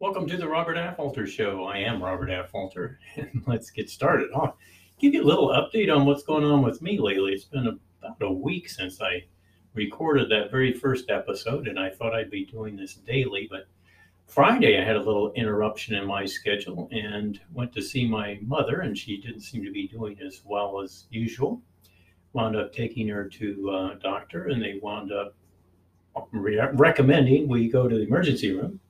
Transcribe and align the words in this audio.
Welcome 0.00 0.26
to 0.28 0.38
the 0.38 0.48
Robert 0.48 0.78
Affolter 0.78 1.26
Show. 1.26 1.64
I 1.64 1.76
am 1.76 2.02
Robert 2.02 2.30
Affolter, 2.30 2.98
and 3.16 3.42
let's 3.46 3.68
get 3.68 3.90
started. 3.90 4.30
I'll 4.34 4.56
give 4.98 5.12
you 5.12 5.22
a 5.22 5.28
little 5.28 5.48
update 5.50 5.94
on 5.94 6.06
what's 6.06 6.22
going 6.22 6.42
on 6.42 6.62
with 6.62 6.80
me 6.80 6.98
lately. 6.98 7.34
It's 7.34 7.44
been 7.44 7.78
about 8.02 8.16
a 8.22 8.32
week 8.32 8.70
since 8.70 9.02
I 9.02 9.26
recorded 9.74 10.30
that 10.30 10.50
very 10.50 10.72
first 10.72 11.10
episode, 11.10 11.68
and 11.68 11.78
I 11.78 11.90
thought 11.90 12.14
I'd 12.14 12.30
be 12.30 12.46
doing 12.46 12.76
this 12.76 12.94
daily. 12.94 13.46
But 13.50 13.66
Friday, 14.26 14.80
I 14.80 14.84
had 14.86 14.96
a 14.96 15.02
little 15.02 15.32
interruption 15.32 15.94
in 15.94 16.06
my 16.06 16.24
schedule 16.24 16.88
and 16.90 17.38
went 17.52 17.74
to 17.74 17.82
see 17.82 18.08
my 18.08 18.38
mother, 18.40 18.80
and 18.80 18.96
she 18.96 19.20
didn't 19.20 19.42
seem 19.42 19.62
to 19.66 19.70
be 19.70 19.86
doing 19.86 20.18
as 20.26 20.40
well 20.46 20.80
as 20.80 21.08
usual. 21.10 21.60
Wound 22.32 22.56
up 22.56 22.72
taking 22.72 23.06
her 23.08 23.28
to 23.28 23.70
a 23.70 23.98
doctor, 24.02 24.48
and 24.48 24.62
they 24.62 24.80
wound 24.82 25.12
up 25.12 25.34
re- 26.32 26.58
recommending 26.72 27.48
we 27.48 27.68
go 27.68 27.86
to 27.86 27.96
the 27.96 28.06
emergency 28.06 28.52
room 28.52 28.80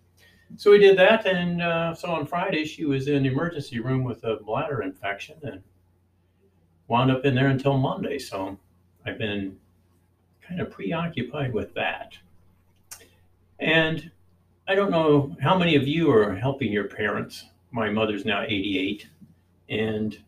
so 0.57 0.71
we 0.71 0.79
did 0.79 0.99
that, 0.99 1.27
and 1.27 1.63
uh, 1.63 1.95
so 1.95 2.11
on 2.11 2.27
Friday 2.27 2.65
she 2.65 2.85
was 2.85 3.09
in 3.09 3.23
the 3.23 3.29
emergency 3.29 3.81
room 3.81 4.05
with 4.05 4.25
a 4.25 4.37
bladder 4.37 4.83
infection 4.83 5.37
and 5.43 5.63
wound 6.89 7.11
up 7.11 7.25
in 7.25 7.35
there 7.35 7.49
until 7.49 7.79
Monday. 7.79 8.19
So 8.19 8.59
I've 9.07 9.19
been 9.19 9.59
kind 10.47 10.61
of 10.61 10.71
preoccupied 10.71 11.53
with 11.53 11.73
that. 11.75 12.15
And 13.59 14.11
I 14.67 14.75
don't 14.75 14.91
know 14.91 15.37
how 15.41 15.57
many 15.57 15.77
of 15.77 15.87
you 15.87 16.11
are 16.11 16.35
helping 16.35 16.73
your 16.73 16.89
parents. 16.89 17.45
My 17.71 17.91
mother's 17.91 18.25
now 18.25 18.43
88, 18.43 19.07
and 19.69 20.19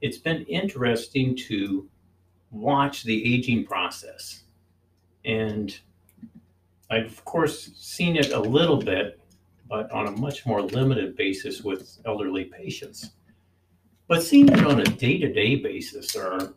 it's 0.00 0.18
been 0.18 0.44
interesting 0.44 1.36
to 1.48 1.88
watch 2.50 3.02
the 3.02 3.34
aging 3.34 3.64
process. 3.64 4.42
And 5.24 5.76
I've, 6.90 7.06
of 7.06 7.24
course, 7.24 7.70
seen 7.74 8.16
it 8.16 8.32
a 8.32 8.40
little 8.40 8.76
bit 8.76 9.18
but 9.72 9.90
on 9.90 10.06
a 10.06 10.10
much 10.10 10.44
more 10.44 10.60
limited 10.60 11.16
basis 11.16 11.62
with 11.62 11.96
elderly 12.04 12.44
patients. 12.44 13.12
But 14.06 14.22
seeing 14.22 14.50
it 14.50 14.66
on 14.66 14.80
a 14.80 14.84
day 14.84 15.16
to 15.16 15.32
day 15.32 15.56
basis 15.56 16.14
or 16.14 16.52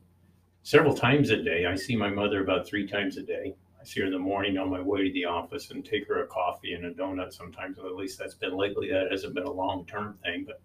several 0.63 0.93
times 0.93 1.29
a 1.29 1.41
day, 1.41 1.65
I 1.65 1.75
see 1.75 1.95
my 1.95 2.09
mother 2.09 2.43
about 2.43 2.67
three 2.67 2.85
times 2.85 3.15
a 3.15 3.23
day. 3.23 3.55
I 3.81 3.85
see 3.85 4.01
her 4.01 4.07
in 4.07 4.11
the 4.11 4.19
morning 4.19 4.57
on 4.57 4.69
my 4.69 4.81
way 4.81 5.07
to 5.07 5.13
the 5.13 5.23
office 5.23 5.71
and 5.71 5.85
take 5.85 6.09
her 6.09 6.23
a 6.23 6.27
coffee 6.27 6.73
and 6.73 6.83
a 6.83 6.93
donut 6.93 7.31
sometimes. 7.31 7.77
At 7.77 7.95
least 7.95 8.19
that's 8.19 8.33
been 8.33 8.57
lately. 8.57 8.89
That 8.89 9.09
hasn't 9.09 9.33
been 9.33 9.45
a 9.45 9.51
long 9.51 9.85
term 9.85 10.19
thing, 10.21 10.43
but 10.45 10.61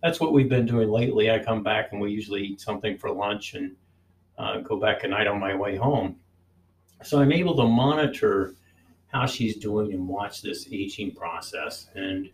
that's 0.00 0.20
what 0.20 0.32
we've 0.32 0.48
been 0.48 0.66
doing 0.66 0.90
lately. 0.90 1.32
I 1.32 1.40
come 1.40 1.64
back 1.64 1.88
and 1.90 2.00
we 2.00 2.12
usually 2.12 2.44
eat 2.44 2.60
something 2.60 2.96
for 2.96 3.10
lunch 3.10 3.54
and 3.54 3.74
uh, 4.38 4.58
go 4.58 4.78
back 4.78 5.02
at 5.02 5.10
night 5.10 5.26
on 5.26 5.40
my 5.40 5.52
way 5.52 5.74
home. 5.74 6.14
So 7.02 7.20
I'm 7.20 7.32
able 7.32 7.56
to 7.56 7.64
monitor 7.64 8.54
how 9.08 9.26
she's 9.26 9.56
doing 9.56 9.92
and 9.92 10.06
watch 10.06 10.42
this 10.42 10.68
aging 10.70 11.14
process. 11.14 11.88
And 11.94 12.30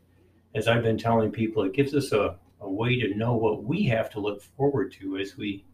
as 0.55 0.69
I've 0.69 0.83
been 0.83 0.99
telling 0.99 1.31
people, 1.31 1.63
it 1.65 1.73
gives 1.73 1.95
us 1.95 2.13
a, 2.13 2.37
a 2.61 2.69
way 2.69 2.99
to 3.01 3.15
know 3.15 3.35
what 3.35 3.65
we 3.65 3.85
have 3.85 4.11
to 4.11 4.21
look 4.21 4.43
forward 4.43 4.93
to 5.01 5.19
as 5.19 5.37
we 5.37 5.65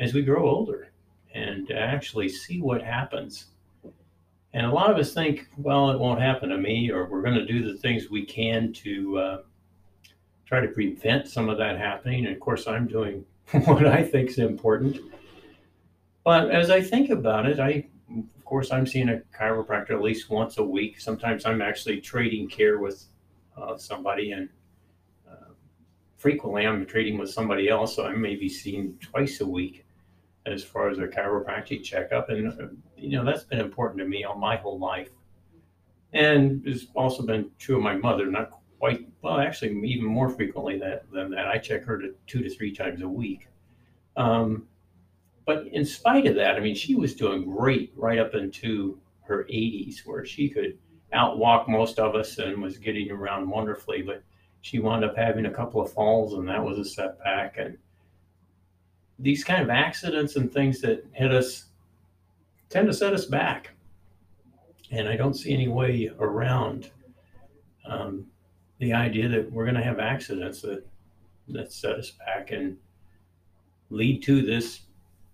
as 0.00 0.14
we 0.14 0.22
grow 0.22 0.48
older 0.48 0.92
and 1.34 1.70
actually 1.72 2.28
see 2.28 2.60
what 2.60 2.82
happens. 2.82 3.46
And 4.54 4.64
a 4.64 4.70
lot 4.70 4.90
of 4.90 4.96
us 4.96 5.12
think, 5.12 5.48
well, 5.58 5.90
it 5.90 5.98
won't 5.98 6.20
happen 6.20 6.48
to 6.48 6.56
me, 6.56 6.90
or 6.90 7.06
we're 7.06 7.22
going 7.22 7.34
to 7.34 7.44
do 7.44 7.70
the 7.70 7.78
things 7.78 8.08
we 8.08 8.24
can 8.24 8.72
to 8.74 9.18
uh, 9.18 9.38
try 10.46 10.60
to 10.60 10.68
prevent 10.68 11.28
some 11.28 11.48
of 11.48 11.58
that 11.58 11.78
happening. 11.78 12.24
And 12.24 12.34
of 12.34 12.40
course, 12.40 12.66
I'm 12.66 12.86
doing 12.86 13.24
what 13.64 13.86
I 13.86 14.02
think 14.02 14.30
is 14.30 14.38
important. 14.38 14.98
But 16.24 16.50
as 16.50 16.70
I 16.70 16.80
think 16.80 17.10
about 17.10 17.46
it, 17.46 17.60
I 17.60 17.88
course, 18.48 18.72
I'm 18.72 18.86
seeing 18.86 19.10
a 19.10 19.20
chiropractor 19.38 19.90
at 19.90 20.02
least 20.02 20.30
once 20.30 20.56
a 20.56 20.64
week. 20.64 21.00
Sometimes 21.00 21.44
I'm 21.44 21.60
actually 21.60 22.00
trading 22.00 22.48
care 22.48 22.78
with 22.78 23.04
uh, 23.56 23.76
somebody, 23.76 24.32
and 24.32 24.48
uh, 25.30 25.52
frequently 26.16 26.66
I'm 26.66 26.86
trading 26.86 27.18
with 27.18 27.30
somebody 27.30 27.68
else. 27.68 27.96
So 27.96 28.06
I 28.06 28.14
may 28.14 28.36
be 28.36 28.48
seen 28.48 28.98
twice 29.02 29.42
a 29.42 29.46
week 29.46 29.84
as 30.46 30.64
far 30.64 30.88
as 30.88 30.98
a 30.98 31.06
chiropractic 31.06 31.84
checkup. 31.84 32.30
And, 32.30 32.48
uh, 32.48 32.66
you 32.96 33.10
know, 33.10 33.24
that's 33.24 33.44
been 33.44 33.60
important 33.60 33.98
to 34.00 34.06
me 34.06 34.24
all 34.24 34.38
my 34.38 34.56
whole 34.56 34.78
life. 34.78 35.10
And 36.14 36.66
it's 36.66 36.86
also 36.94 37.22
been 37.22 37.50
true 37.58 37.76
of 37.76 37.82
my 37.82 37.96
mother, 37.96 38.26
not 38.26 38.50
quite, 38.78 39.06
well, 39.20 39.38
actually, 39.40 39.78
even 39.84 40.06
more 40.06 40.30
frequently 40.30 40.78
that, 40.78 41.04
than 41.12 41.30
that. 41.32 41.48
I 41.48 41.58
check 41.58 41.84
her 41.84 41.98
to 41.98 42.14
two 42.26 42.42
to 42.42 42.48
three 42.48 42.74
times 42.74 43.02
a 43.02 43.08
week. 43.08 43.48
Um, 44.16 44.68
but 45.48 45.66
in 45.68 45.82
spite 45.82 46.26
of 46.26 46.34
that, 46.34 46.56
I 46.56 46.60
mean, 46.60 46.74
she 46.74 46.94
was 46.94 47.14
doing 47.14 47.42
great 47.46 47.90
right 47.96 48.18
up 48.18 48.34
into 48.34 49.00
her 49.22 49.44
80s, 49.44 50.00
where 50.04 50.22
she 50.26 50.50
could 50.50 50.76
outwalk 51.14 51.68
most 51.68 51.98
of 51.98 52.14
us 52.14 52.36
and 52.36 52.60
was 52.60 52.76
getting 52.76 53.10
around 53.10 53.48
wonderfully. 53.48 54.02
But 54.02 54.22
she 54.60 54.78
wound 54.78 55.06
up 55.06 55.16
having 55.16 55.46
a 55.46 55.50
couple 55.50 55.80
of 55.80 55.90
falls, 55.90 56.34
and 56.34 56.46
that 56.50 56.62
was 56.62 56.78
a 56.78 56.84
setback. 56.84 57.56
And 57.56 57.78
these 59.18 59.42
kind 59.42 59.62
of 59.62 59.70
accidents 59.70 60.36
and 60.36 60.52
things 60.52 60.82
that 60.82 61.06
hit 61.12 61.32
us 61.32 61.64
tend 62.68 62.86
to 62.88 62.92
set 62.92 63.14
us 63.14 63.24
back. 63.24 63.70
And 64.90 65.08
I 65.08 65.16
don't 65.16 65.32
see 65.32 65.54
any 65.54 65.68
way 65.68 66.10
around 66.18 66.90
um, 67.86 68.26
the 68.80 68.92
idea 68.92 69.28
that 69.28 69.50
we're 69.50 69.64
going 69.64 69.76
to 69.76 69.82
have 69.82 69.98
accidents 69.98 70.60
that 70.60 70.86
that 71.48 71.72
set 71.72 71.92
us 71.92 72.10
back 72.10 72.50
and 72.50 72.76
lead 73.88 74.22
to 74.24 74.42
this 74.42 74.82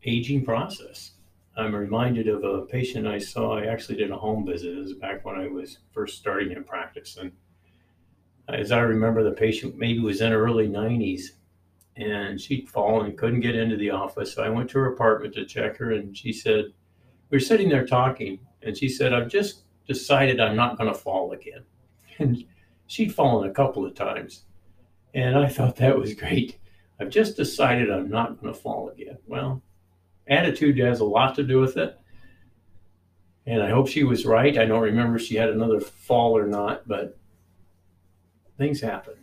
aging 0.05 0.45
process. 0.45 1.13
I'm 1.57 1.75
reminded 1.75 2.29
of 2.29 2.43
a 2.43 2.63
patient 2.63 3.07
I 3.07 3.19
saw. 3.19 3.59
I 3.59 3.67
actually 3.67 3.97
did 3.97 4.11
a 4.11 4.17
home 4.17 4.45
visit. 4.45 4.77
It 4.77 4.81
was 4.81 4.95
back 4.95 5.25
when 5.25 5.37
I 5.37 5.47
was 5.47 5.79
first 5.93 6.19
starting 6.19 6.53
in 6.53 6.65
practice. 6.65 7.17
And 7.17 7.33
as 8.49 8.73
I 8.73 8.81
remember, 8.81 9.23
the 9.23 9.33
patient 9.33 9.77
maybe 9.77 10.01
was 10.01 10.21
in 10.21 10.33
her 10.33 10.45
early 10.45 10.69
90s 10.69 11.23
and 11.97 12.41
she'd 12.41 12.69
fallen 12.69 13.17
couldn't 13.17 13.41
get 13.41 13.55
into 13.55 13.77
the 13.77 13.91
office. 13.91 14.35
So 14.35 14.43
I 14.43 14.49
went 14.49 14.71
to 14.71 14.79
her 14.79 14.93
apartment 14.93 15.35
to 15.35 15.47
check 15.47 15.77
her 15.77 15.93
and 15.93 16.17
she 16.17 16.33
said, 16.33 16.67
We 17.31 17.37
were 17.37 17.41
sitting 17.41 17.69
there 17.69 17.87
talking 17.87 18.41
and 18.63 18.77
she 18.77 18.89
said, 18.89 19.13
I've 19.13 19.29
just 19.29 19.63
decided 19.87 20.41
I'm 20.41 20.57
not 20.57 20.77
going 20.77 20.93
to 20.93 20.99
fall 20.99 21.33
again. 21.33 21.65
And 22.21 22.45
she'd 22.87 23.13
fallen 23.13 23.51
a 23.51 23.53
couple 23.53 23.85
of 23.85 23.97
times. 23.97 24.45
And 25.15 25.37
I 25.37 25.49
thought 25.49 25.75
that 25.77 25.99
was 25.99 26.15
great. 26.15 26.59
I've 27.01 27.11
just 27.11 27.37
decided 27.37 27.91
I'm 27.91 28.09
not 28.09 28.41
going 28.41 28.55
to 28.55 28.61
fall 28.61 28.89
again. 28.89 29.19
Well, 29.27 29.61
attitude 30.29 30.79
has 30.79 31.01
a 31.01 31.05
lot 31.05 31.35
to 31.37 31.43
do 31.43 31.61
with 31.61 31.77
it. 31.77 31.99
And 33.47 33.63
I 33.63 33.71
hope 33.71 33.89
she 33.89 34.05
was 34.05 34.25
right. 34.25 34.57
I 34.57 34.65
don't 34.65 34.83
remember 34.83 35.17
if 35.17 35.23
she 35.23 35.37
had 35.37 35.51
another 35.51 35.81
fall 35.81 36.37
or 36.37 36.47
not, 36.47 36.89
but 36.89 37.19
things 38.57 38.81
happen. 38.81 39.15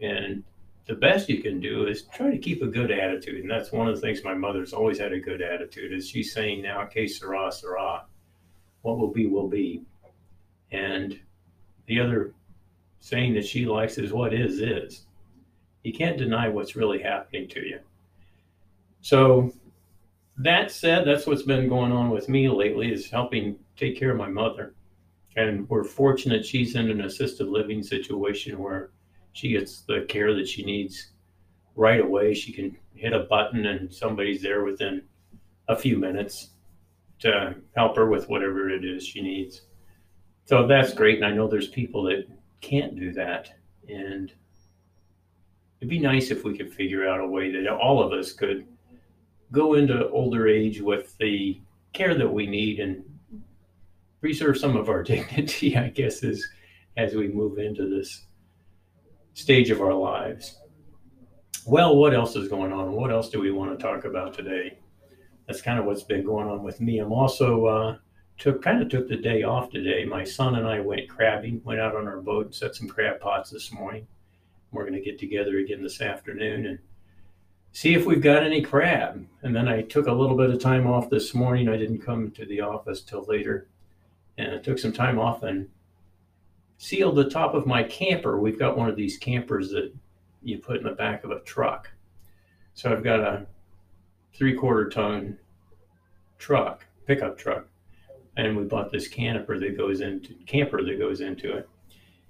And 0.00 0.42
the 0.86 0.94
best 0.94 1.28
you 1.28 1.42
can 1.42 1.60
do 1.60 1.86
is 1.86 2.02
try 2.02 2.30
to 2.30 2.38
keep 2.38 2.62
a 2.62 2.66
good 2.66 2.90
attitude. 2.90 3.42
And 3.42 3.50
that's 3.50 3.72
one 3.72 3.88
of 3.88 3.94
the 3.94 4.00
things 4.00 4.24
my 4.24 4.34
mother's 4.34 4.72
always 4.72 4.98
had 4.98 5.12
a 5.12 5.20
good 5.20 5.42
attitude 5.42 5.92
is 5.92 6.08
she's 6.08 6.32
saying 6.32 6.62
now, 6.62 6.82
okay, 6.82 7.06
sera, 7.06 7.50
sera, 7.52 8.04
what 8.82 8.98
will 8.98 9.12
be, 9.12 9.26
will 9.26 9.48
be. 9.48 9.82
And 10.70 11.18
the 11.86 12.00
other 12.00 12.32
saying 13.00 13.34
that 13.34 13.46
she 13.46 13.66
likes 13.66 13.98
is 13.98 14.12
what 14.12 14.32
is, 14.32 14.60
is. 14.60 15.06
You 15.82 15.92
can't 15.92 16.18
deny 16.18 16.48
what's 16.48 16.74
really 16.74 17.02
happening 17.02 17.48
to 17.48 17.60
you. 17.60 17.80
So 19.00 19.52
that 20.38 20.70
said, 20.70 21.06
that's 21.06 21.26
what's 21.26 21.42
been 21.42 21.68
going 21.68 21.92
on 21.92 22.10
with 22.10 22.28
me 22.28 22.48
lately 22.48 22.92
is 22.92 23.10
helping 23.10 23.58
take 23.76 23.98
care 23.98 24.10
of 24.10 24.18
my 24.18 24.28
mother. 24.28 24.74
And 25.36 25.68
we're 25.68 25.84
fortunate 25.84 26.44
she's 26.44 26.76
in 26.76 26.90
an 26.90 27.02
assisted 27.02 27.48
living 27.48 27.82
situation 27.82 28.58
where 28.58 28.90
she 29.32 29.50
gets 29.50 29.82
the 29.82 30.06
care 30.08 30.34
that 30.34 30.48
she 30.48 30.64
needs 30.64 31.12
right 31.74 32.00
away. 32.00 32.34
She 32.34 32.52
can 32.52 32.76
hit 32.94 33.12
a 33.12 33.20
button 33.20 33.66
and 33.66 33.92
somebody's 33.92 34.42
there 34.42 34.64
within 34.64 35.02
a 35.68 35.76
few 35.76 35.98
minutes 35.98 36.50
to 37.18 37.54
help 37.74 37.96
her 37.96 38.08
with 38.08 38.28
whatever 38.28 38.70
it 38.70 38.84
is 38.84 39.06
she 39.06 39.22
needs. 39.22 39.62
So 40.44 40.66
that's 40.66 40.94
great. 40.94 41.16
And 41.16 41.26
I 41.26 41.32
know 41.32 41.48
there's 41.48 41.68
people 41.68 42.02
that 42.04 42.26
can't 42.60 42.98
do 42.98 43.12
that. 43.14 43.50
And 43.88 44.32
it'd 45.80 45.90
be 45.90 45.98
nice 45.98 46.30
if 46.30 46.44
we 46.44 46.56
could 46.56 46.72
figure 46.72 47.08
out 47.08 47.20
a 47.20 47.26
way 47.26 47.50
that 47.50 47.68
all 47.70 48.02
of 48.02 48.12
us 48.12 48.32
could 48.32 48.66
go 49.52 49.74
into 49.74 50.08
older 50.10 50.48
age 50.48 50.80
with 50.80 51.16
the 51.18 51.60
care 51.92 52.14
that 52.14 52.28
we 52.28 52.46
need 52.46 52.80
and 52.80 53.04
preserve 54.20 54.58
some 54.58 54.76
of 54.76 54.88
our 54.88 55.02
dignity, 55.04 55.76
I 55.76 55.88
guess, 55.88 56.24
as, 56.24 56.44
as 56.96 57.14
we 57.14 57.28
move 57.28 57.58
into 57.58 57.88
this 57.88 58.26
stage 59.34 59.70
of 59.70 59.80
our 59.80 59.94
lives. 59.94 60.58
Well, 61.66 61.96
what 61.96 62.14
else 62.14 62.36
is 62.36 62.48
going 62.48 62.72
on? 62.72 62.92
What 62.92 63.10
else 63.10 63.28
do 63.28 63.40
we 63.40 63.50
want 63.50 63.76
to 63.76 63.82
talk 63.82 64.04
about 64.04 64.34
today? 64.34 64.78
That's 65.46 65.60
kind 65.60 65.78
of 65.78 65.84
what's 65.84 66.02
been 66.02 66.24
going 66.24 66.48
on 66.48 66.62
with 66.62 66.80
me. 66.80 66.98
I'm 66.98 67.12
also 67.12 67.66
uh, 67.66 67.96
took 68.38 68.62
kind 68.62 68.82
of 68.82 68.88
took 68.88 69.08
the 69.08 69.16
day 69.16 69.42
off 69.42 69.70
today. 69.70 70.04
My 70.04 70.24
son 70.24 70.56
and 70.56 70.66
I 70.66 70.80
went 70.80 71.08
crabbing, 71.08 71.60
went 71.64 71.80
out 71.80 71.96
on 71.96 72.06
our 72.06 72.20
boat, 72.20 72.54
set 72.54 72.74
some 72.74 72.88
crab 72.88 73.20
pots 73.20 73.50
this 73.50 73.72
morning. 73.72 74.06
We're 74.72 74.82
going 74.82 74.94
to 74.94 75.00
get 75.00 75.18
together 75.18 75.58
again 75.58 75.82
this 75.82 76.00
afternoon 76.00 76.66
and 76.66 76.78
see 77.76 77.92
if 77.92 78.06
we've 78.06 78.22
got 78.22 78.42
any 78.42 78.62
crab. 78.62 79.26
And 79.42 79.54
then 79.54 79.68
I 79.68 79.82
took 79.82 80.06
a 80.06 80.12
little 80.12 80.34
bit 80.34 80.48
of 80.48 80.58
time 80.58 80.86
off 80.86 81.10
this 81.10 81.34
morning. 81.34 81.68
I 81.68 81.76
didn't 81.76 81.98
come 81.98 82.30
to 82.30 82.46
the 82.46 82.62
office 82.62 83.02
till 83.02 83.26
later. 83.28 83.68
And 84.38 84.54
I 84.54 84.58
took 84.60 84.78
some 84.78 84.94
time 84.94 85.18
off 85.18 85.42
and 85.42 85.68
sealed 86.78 87.16
the 87.16 87.28
top 87.28 87.52
of 87.52 87.66
my 87.66 87.82
camper. 87.82 88.40
We've 88.40 88.58
got 88.58 88.78
one 88.78 88.88
of 88.88 88.96
these 88.96 89.18
campers 89.18 89.68
that 89.72 89.92
you 90.42 90.56
put 90.56 90.78
in 90.78 90.84
the 90.84 90.92
back 90.92 91.22
of 91.22 91.30
a 91.30 91.40
truck. 91.40 91.90
So 92.72 92.90
I've 92.90 93.04
got 93.04 93.20
a 93.20 93.46
three 94.32 94.54
quarter 94.54 94.88
ton 94.88 95.36
truck, 96.38 96.86
pickup 97.06 97.36
truck, 97.36 97.66
and 98.38 98.56
we 98.56 98.64
bought 98.64 98.90
this 98.90 99.06
camper 99.06 99.58
that 99.58 99.76
goes 99.76 100.00
into 100.00 100.32
camper 100.46 100.82
that 100.82 100.98
goes 100.98 101.20
into 101.20 101.54
it. 101.58 101.68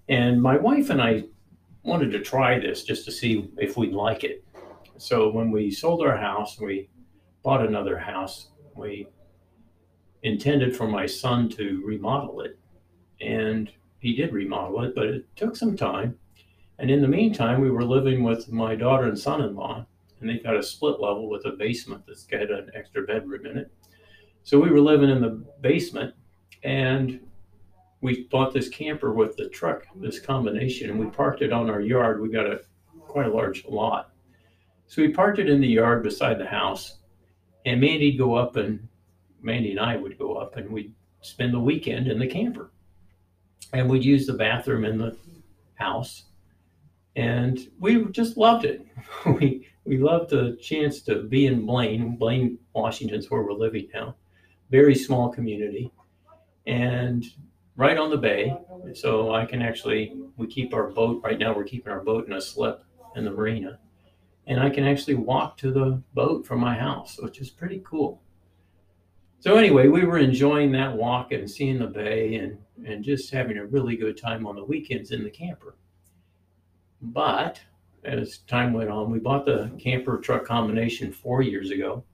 And 0.08 0.42
my 0.42 0.56
wife 0.56 0.90
and 0.90 1.00
I 1.00 1.22
wanted 1.84 2.10
to 2.10 2.20
try 2.20 2.58
this 2.58 2.82
just 2.82 3.04
to 3.04 3.12
see 3.12 3.49
if 3.58 3.76
we'd 3.76 3.92
like 3.92 4.25
it. 4.25 4.42
So 4.98 5.31
when 5.31 5.50
we 5.50 5.70
sold 5.70 6.02
our 6.02 6.16
house, 6.16 6.58
we 6.58 6.88
bought 7.43 7.64
another 7.64 7.98
house. 7.98 8.48
We 8.75 9.08
intended 10.22 10.76
for 10.76 10.88
my 10.88 11.06
son 11.06 11.48
to 11.50 11.82
remodel 11.84 12.40
it, 12.40 12.58
and 13.20 13.70
he 13.98 14.14
did 14.16 14.32
remodel 14.32 14.84
it, 14.84 14.94
but 14.94 15.06
it 15.06 15.37
took 15.37 15.54
some 15.54 15.76
time. 15.76 16.19
And 16.78 16.90
in 16.90 17.00
the 17.00 17.08
meantime, 17.08 17.60
we 17.60 17.70
were 17.70 17.84
living 17.84 18.22
with 18.22 18.50
my 18.50 18.75
daughter 18.75 19.04
and 19.04 19.19
son-in-law, 19.19 19.87
and 20.20 20.28
they've 20.28 20.43
got 20.43 20.56
a 20.56 20.62
split 20.62 21.00
level 21.00 21.28
with 21.28 21.44
a 21.46 21.52
basement 21.52 22.04
that's 22.06 22.25
got 22.25 22.50
an 22.50 22.70
extra 22.75 23.02
bedroom 23.02 23.46
in 23.46 23.58
it. 23.58 23.72
So 24.42 24.58
we 24.58 24.70
were 24.70 24.81
living 24.81 25.10
in 25.10 25.20
the 25.20 25.44
basement, 25.60 26.14
and 26.62 27.20
we 28.00 28.25
bought 28.31 28.52
this 28.52 28.69
camper 28.69 29.12
with 29.12 29.37
the 29.37 29.49
truck, 29.49 29.87
this 29.96 30.20
combination, 30.20 30.90
and 30.90 30.99
we 30.99 31.06
parked 31.06 31.42
it 31.42 31.52
on 31.52 31.70
our 31.70 31.81
yard. 31.81 32.20
We 32.20 32.31
got 32.31 32.46
a 32.46 32.60
quite 33.00 33.26
a 33.26 33.32
large 33.32 33.64
lot. 33.66 34.10
So 34.86 35.02
we 35.02 35.08
parked 35.12 35.38
it 35.38 35.48
in 35.48 35.60
the 35.60 35.68
yard 35.68 36.02
beside 36.02 36.38
the 36.38 36.46
house, 36.46 36.98
and 37.64 37.80
Mandy'd 37.80 38.18
go 38.18 38.34
up 38.34 38.56
and 38.56 38.86
Mandy 39.42 39.70
and 39.70 39.80
I 39.80 39.96
would 39.96 40.18
go 40.18 40.34
up 40.34 40.56
and 40.56 40.70
we'd 40.70 40.94
spend 41.20 41.52
the 41.52 41.60
weekend 41.60 42.08
in 42.08 42.18
the 42.18 42.26
camper. 42.26 42.70
And 43.72 43.90
we'd 43.90 44.04
use 44.04 44.26
the 44.26 44.32
bathroom 44.34 44.84
in 44.84 44.98
the 44.98 45.16
house. 45.74 46.24
And 47.16 47.58
we 47.80 48.04
just 48.06 48.36
loved 48.36 48.64
it. 48.64 48.86
we 49.26 49.66
we 49.84 49.98
loved 49.98 50.30
the 50.30 50.58
chance 50.60 51.00
to 51.02 51.22
be 51.22 51.46
in 51.46 51.64
Blaine. 51.64 52.16
Blaine, 52.16 52.58
Washington's 52.74 53.30
where 53.30 53.42
we're 53.42 53.52
living 53.52 53.88
now. 53.94 54.16
Very 54.70 54.94
small 54.94 55.28
community. 55.28 55.92
And 56.66 57.24
right 57.76 57.96
on 57.96 58.10
the 58.10 58.16
bay. 58.16 58.56
So 58.94 59.34
I 59.34 59.46
can 59.46 59.62
actually, 59.62 60.14
we 60.36 60.46
keep 60.46 60.74
our 60.74 60.88
boat, 60.88 61.22
right 61.22 61.38
now 61.38 61.54
we're 61.54 61.64
keeping 61.64 61.92
our 61.92 62.00
boat 62.00 62.26
in 62.26 62.32
a 62.32 62.40
slip 62.40 62.82
in 63.14 63.24
the 63.24 63.30
marina. 63.30 63.78
And 64.46 64.60
I 64.60 64.70
can 64.70 64.84
actually 64.84 65.16
walk 65.16 65.56
to 65.58 65.72
the 65.72 66.02
boat 66.14 66.46
from 66.46 66.60
my 66.60 66.75
house, 66.75 67.19
which 67.20 67.40
is 67.40 67.50
pretty 67.50 67.82
cool. 67.84 68.22
So 69.40 69.56
anyway, 69.56 69.88
we 69.88 70.04
were 70.04 70.19
enjoying 70.19 70.72
that 70.72 70.96
walk 70.96 71.32
and 71.32 71.50
seeing 71.50 71.78
the 71.78 71.87
bay 71.87 72.37
and, 72.37 72.58
and 72.87 73.04
just 73.04 73.32
having 73.32 73.58
a 73.58 73.66
really 73.66 73.96
good 73.96 74.16
time 74.16 74.46
on 74.46 74.56
the 74.56 74.64
weekends 74.64 75.10
in 75.10 75.25
the 75.25 75.31
camper. 75.31 75.76
But 77.02 77.60
as 78.04 78.38
time 78.38 78.72
went 78.72 78.90
on, 78.90 79.10
we 79.10 79.19
bought 79.19 79.44
the 79.44 79.70
camper 79.78 80.19
truck 80.19 80.44
combination 80.44 81.12
four 81.12 81.42
years 81.42 81.70
ago. 81.70 82.04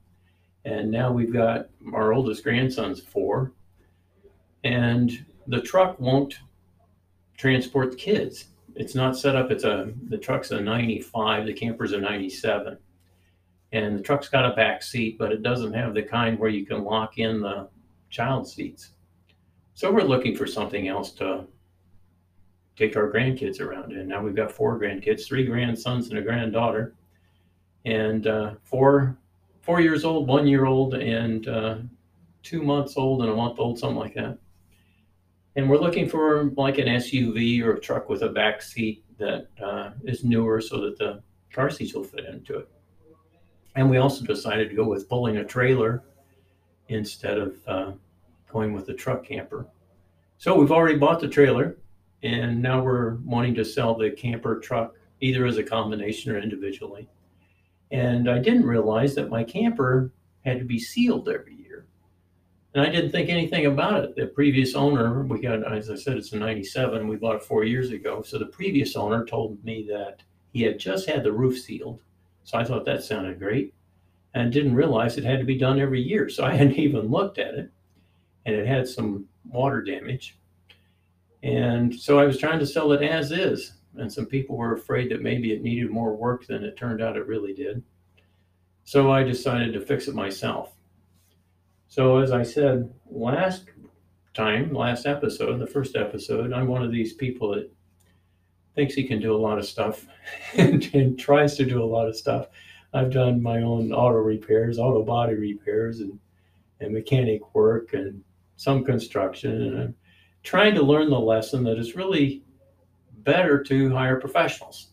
And 0.65 0.89
now 0.89 1.11
we've 1.11 1.33
got 1.33 1.69
our 1.93 2.13
oldest 2.13 2.43
grandson's 2.43 2.99
four. 2.99 3.53
And 4.63 5.25
the 5.47 5.61
truck 5.61 5.99
won't 5.99 6.39
transport 7.37 7.91
the 7.91 7.97
kids. 7.97 8.45
It's 8.75 8.95
not 8.95 9.17
set 9.17 9.35
up. 9.35 9.51
It's 9.51 9.63
a 9.63 9.93
the 10.09 10.17
truck's 10.17 10.51
a 10.51 10.59
95. 10.59 11.45
The 11.45 11.53
camper's 11.53 11.93
a 11.93 11.99
97, 11.99 12.77
and 13.71 13.97
the 13.97 14.03
truck's 14.03 14.29
got 14.29 14.51
a 14.51 14.55
back 14.55 14.81
seat, 14.81 15.17
but 15.17 15.31
it 15.31 15.43
doesn't 15.43 15.73
have 15.73 15.93
the 15.93 16.03
kind 16.03 16.39
where 16.39 16.49
you 16.49 16.65
can 16.65 16.83
lock 16.83 17.17
in 17.19 17.41
the 17.41 17.67
child 18.09 18.47
seats. 18.47 18.91
So 19.75 19.91
we're 19.91 20.01
looking 20.01 20.35
for 20.35 20.47
something 20.47 20.87
else 20.87 21.11
to 21.13 21.45
take 22.75 22.95
our 22.95 23.11
grandkids 23.11 23.59
around 23.59 23.91
in. 23.91 24.07
Now 24.07 24.21
we've 24.21 24.35
got 24.35 24.51
four 24.51 24.79
grandkids, 24.79 25.25
three 25.27 25.45
grandsons 25.45 26.09
and 26.09 26.17
a 26.17 26.21
granddaughter, 26.21 26.95
and 27.85 28.27
uh, 28.27 28.53
four 28.63 29.17
four 29.61 29.81
years 29.81 30.03
old, 30.03 30.27
one 30.27 30.45
year 30.45 30.65
old, 30.65 30.93
and 30.95 31.47
uh, 31.47 31.77
two 32.43 32.61
months 32.61 32.97
old 32.97 33.21
and 33.21 33.31
a 33.31 33.35
month 33.35 33.59
old, 33.59 33.79
something 33.79 33.97
like 33.97 34.13
that. 34.15 34.37
And 35.55 35.69
we're 35.69 35.77
looking 35.77 36.09
for 36.09 36.51
like 36.57 36.79
an 36.79 36.87
SUV 36.87 37.63
or 37.63 37.73
a 37.73 37.79
truck 37.79 38.09
with 38.09 38.23
a 38.23 38.29
back 38.29 38.61
seat 38.61 39.03
that 39.17 39.47
uh, 39.63 39.91
is 40.03 40.23
newer 40.23 40.59
so 40.61 40.81
that 40.81 40.97
the 40.97 41.21
car 41.51 41.69
seats 41.69 41.93
will 41.93 42.03
fit 42.03 42.25
into 42.25 42.57
it. 42.59 42.69
And 43.75 43.89
we 43.89 43.97
also 43.97 44.25
decided 44.25 44.69
to 44.69 44.75
go 44.75 44.85
with 44.85 45.07
pulling 45.07 45.37
a 45.37 45.43
trailer 45.43 46.03
instead 46.87 47.37
of 47.37 47.55
uh, 47.67 47.91
going 48.51 48.73
with 48.73 48.85
the 48.85 48.93
truck 48.93 49.25
camper. 49.25 49.67
So 50.37 50.55
we've 50.55 50.71
already 50.71 50.97
bought 50.97 51.19
the 51.19 51.27
trailer 51.27 51.77
and 52.23 52.61
now 52.61 52.81
we're 52.81 53.15
wanting 53.25 53.53
to 53.55 53.65
sell 53.65 53.95
the 53.95 54.11
camper 54.11 54.59
truck 54.59 54.95
either 55.21 55.45
as 55.45 55.57
a 55.57 55.63
combination 55.63 56.31
or 56.31 56.39
individually. 56.39 57.07
And 57.91 58.29
I 58.29 58.39
didn't 58.39 58.65
realize 58.65 59.13
that 59.15 59.29
my 59.29 59.43
camper 59.43 60.11
had 60.43 60.59
to 60.59 60.65
be 60.65 60.79
sealed 60.79 61.29
every 61.29 61.55
year. 61.55 61.72
And 62.73 62.83
I 62.83 62.89
didn't 62.89 63.11
think 63.11 63.29
anything 63.29 63.67
about 63.67 64.03
it. 64.03 64.15
The 64.15 64.27
previous 64.27 64.73
owner, 64.73 65.23
we 65.23 65.39
got, 65.39 65.71
as 65.71 65.91
I 65.91 65.95
said, 65.95 66.17
it's 66.17 66.33
a 66.33 66.37
97. 66.37 67.07
We 67.07 67.17
bought 67.17 67.35
it 67.35 67.43
four 67.43 67.63
years 67.63 67.91
ago. 67.91 68.23
So 68.23 68.39
the 68.39 68.47
previous 68.47 68.95
owner 68.95 69.25
told 69.25 69.63
me 69.63 69.85
that 69.89 70.23
he 70.53 70.63
had 70.63 70.79
just 70.79 71.07
had 71.07 71.23
the 71.23 71.31
roof 71.31 71.59
sealed. 71.59 72.01
So 72.43 72.57
I 72.57 72.63
thought 72.63 72.85
that 72.85 73.03
sounded 73.03 73.39
great 73.39 73.73
and 74.33 74.51
didn't 74.51 74.75
realize 74.75 75.17
it 75.17 75.23
had 75.23 75.39
to 75.39 75.45
be 75.45 75.57
done 75.57 75.79
every 75.79 76.01
year. 76.01 76.29
So 76.29 76.43
I 76.43 76.53
hadn't 76.53 76.73
even 76.79 77.11
looked 77.11 77.37
at 77.37 77.53
it 77.53 77.71
and 78.45 78.55
it 78.55 78.65
had 78.65 78.87
some 78.87 79.25
water 79.45 79.81
damage. 79.81 80.37
And 81.43 81.93
so 81.93 82.19
I 82.19 82.25
was 82.25 82.39
trying 82.39 82.59
to 82.59 82.65
sell 82.65 82.91
it 82.93 83.03
as 83.03 83.31
is. 83.31 83.73
And 83.95 84.11
some 84.11 84.25
people 84.25 84.57
were 84.57 84.73
afraid 84.73 85.11
that 85.11 85.21
maybe 85.21 85.53
it 85.53 85.61
needed 85.61 85.91
more 85.91 86.15
work 86.15 86.47
than 86.47 86.63
it 86.63 86.75
turned 86.75 87.01
out 87.01 87.17
it 87.17 87.27
really 87.27 87.53
did. 87.53 87.83
So 88.85 89.11
I 89.11 89.23
decided 89.23 89.73
to 89.73 89.81
fix 89.81 90.07
it 90.07 90.15
myself. 90.15 90.73
So, 91.95 92.17
as 92.17 92.31
I 92.31 92.41
said 92.41 92.91
last 93.11 93.65
time, 94.33 94.73
last 94.73 95.05
episode, 95.05 95.59
the 95.59 95.67
first 95.67 95.95
episode, 95.95 96.51
I'm 96.51 96.65
one 96.65 96.81
of 96.81 96.91
these 96.91 97.13
people 97.13 97.53
that 97.53 97.71
thinks 98.73 98.95
he 98.95 99.03
can 99.03 99.21
do 99.21 99.35
a 99.35 99.37
lot 99.37 99.59
of 99.59 99.65
stuff 99.67 100.07
and, 100.55 100.89
and, 100.95 101.19
tries 101.19 101.55
to 101.57 101.65
do 101.65 101.83
a 101.83 101.85
lot 101.85 102.07
of 102.07 102.17
stuff. 102.17 102.47
I've 102.95 103.13
done 103.13 103.43
my 103.43 103.61
own 103.61 103.93
auto 103.93 104.17
repairs, 104.17 104.79
auto 104.79 105.03
body 105.03 105.35
repairs, 105.35 105.99
and, 105.99 106.17
and 106.79 106.95
mechanic 106.95 107.53
work 107.53 107.93
and 107.93 108.23
some 108.55 108.83
construction. 108.83 109.51
And 109.51 109.79
I'm 109.79 109.95
trying 110.41 110.73
to 110.73 110.81
learn 110.81 111.11
the 111.11 111.19
lesson 111.19 111.63
that 111.65 111.77
it's 111.77 111.95
really 111.95 112.43
better 113.19 113.61
to 113.65 113.93
hire 113.93 114.19
professionals. 114.19 114.87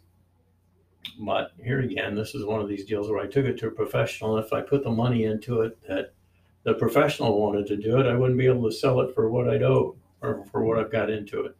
But 1.18 1.52
here 1.64 1.80
again, 1.80 2.14
this 2.14 2.34
is 2.34 2.44
one 2.44 2.60
of 2.60 2.68
these 2.68 2.84
deals 2.84 3.08
where 3.08 3.20
I 3.20 3.26
took 3.26 3.46
it 3.46 3.56
to 3.60 3.68
a 3.68 3.70
professional. 3.70 4.36
If 4.36 4.52
I 4.52 4.60
put 4.60 4.84
the 4.84 4.90
money 4.90 5.24
into 5.24 5.62
it 5.62 5.78
that 5.88 6.12
the 6.62 6.74
professional 6.74 7.40
wanted 7.40 7.66
to 7.66 7.76
do 7.76 7.98
it, 7.98 8.06
I 8.06 8.14
wouldn't 8.16 8.38
be 8.38 8.46
able 8.46 8.68
to 8.68 8.76
sell 8.76 9.00
it 9.00 9.14
for 9.14 9.30
what 9.30 9.48
I'd 9.48 9.62
owe 9.62 9.96
or 10.20 10.44
for 10.46 10.64
what 10.64 10.78
I've 10.78 10.92
got 10.92 11.10
into 11.10 11.44
it. 11.44 11.56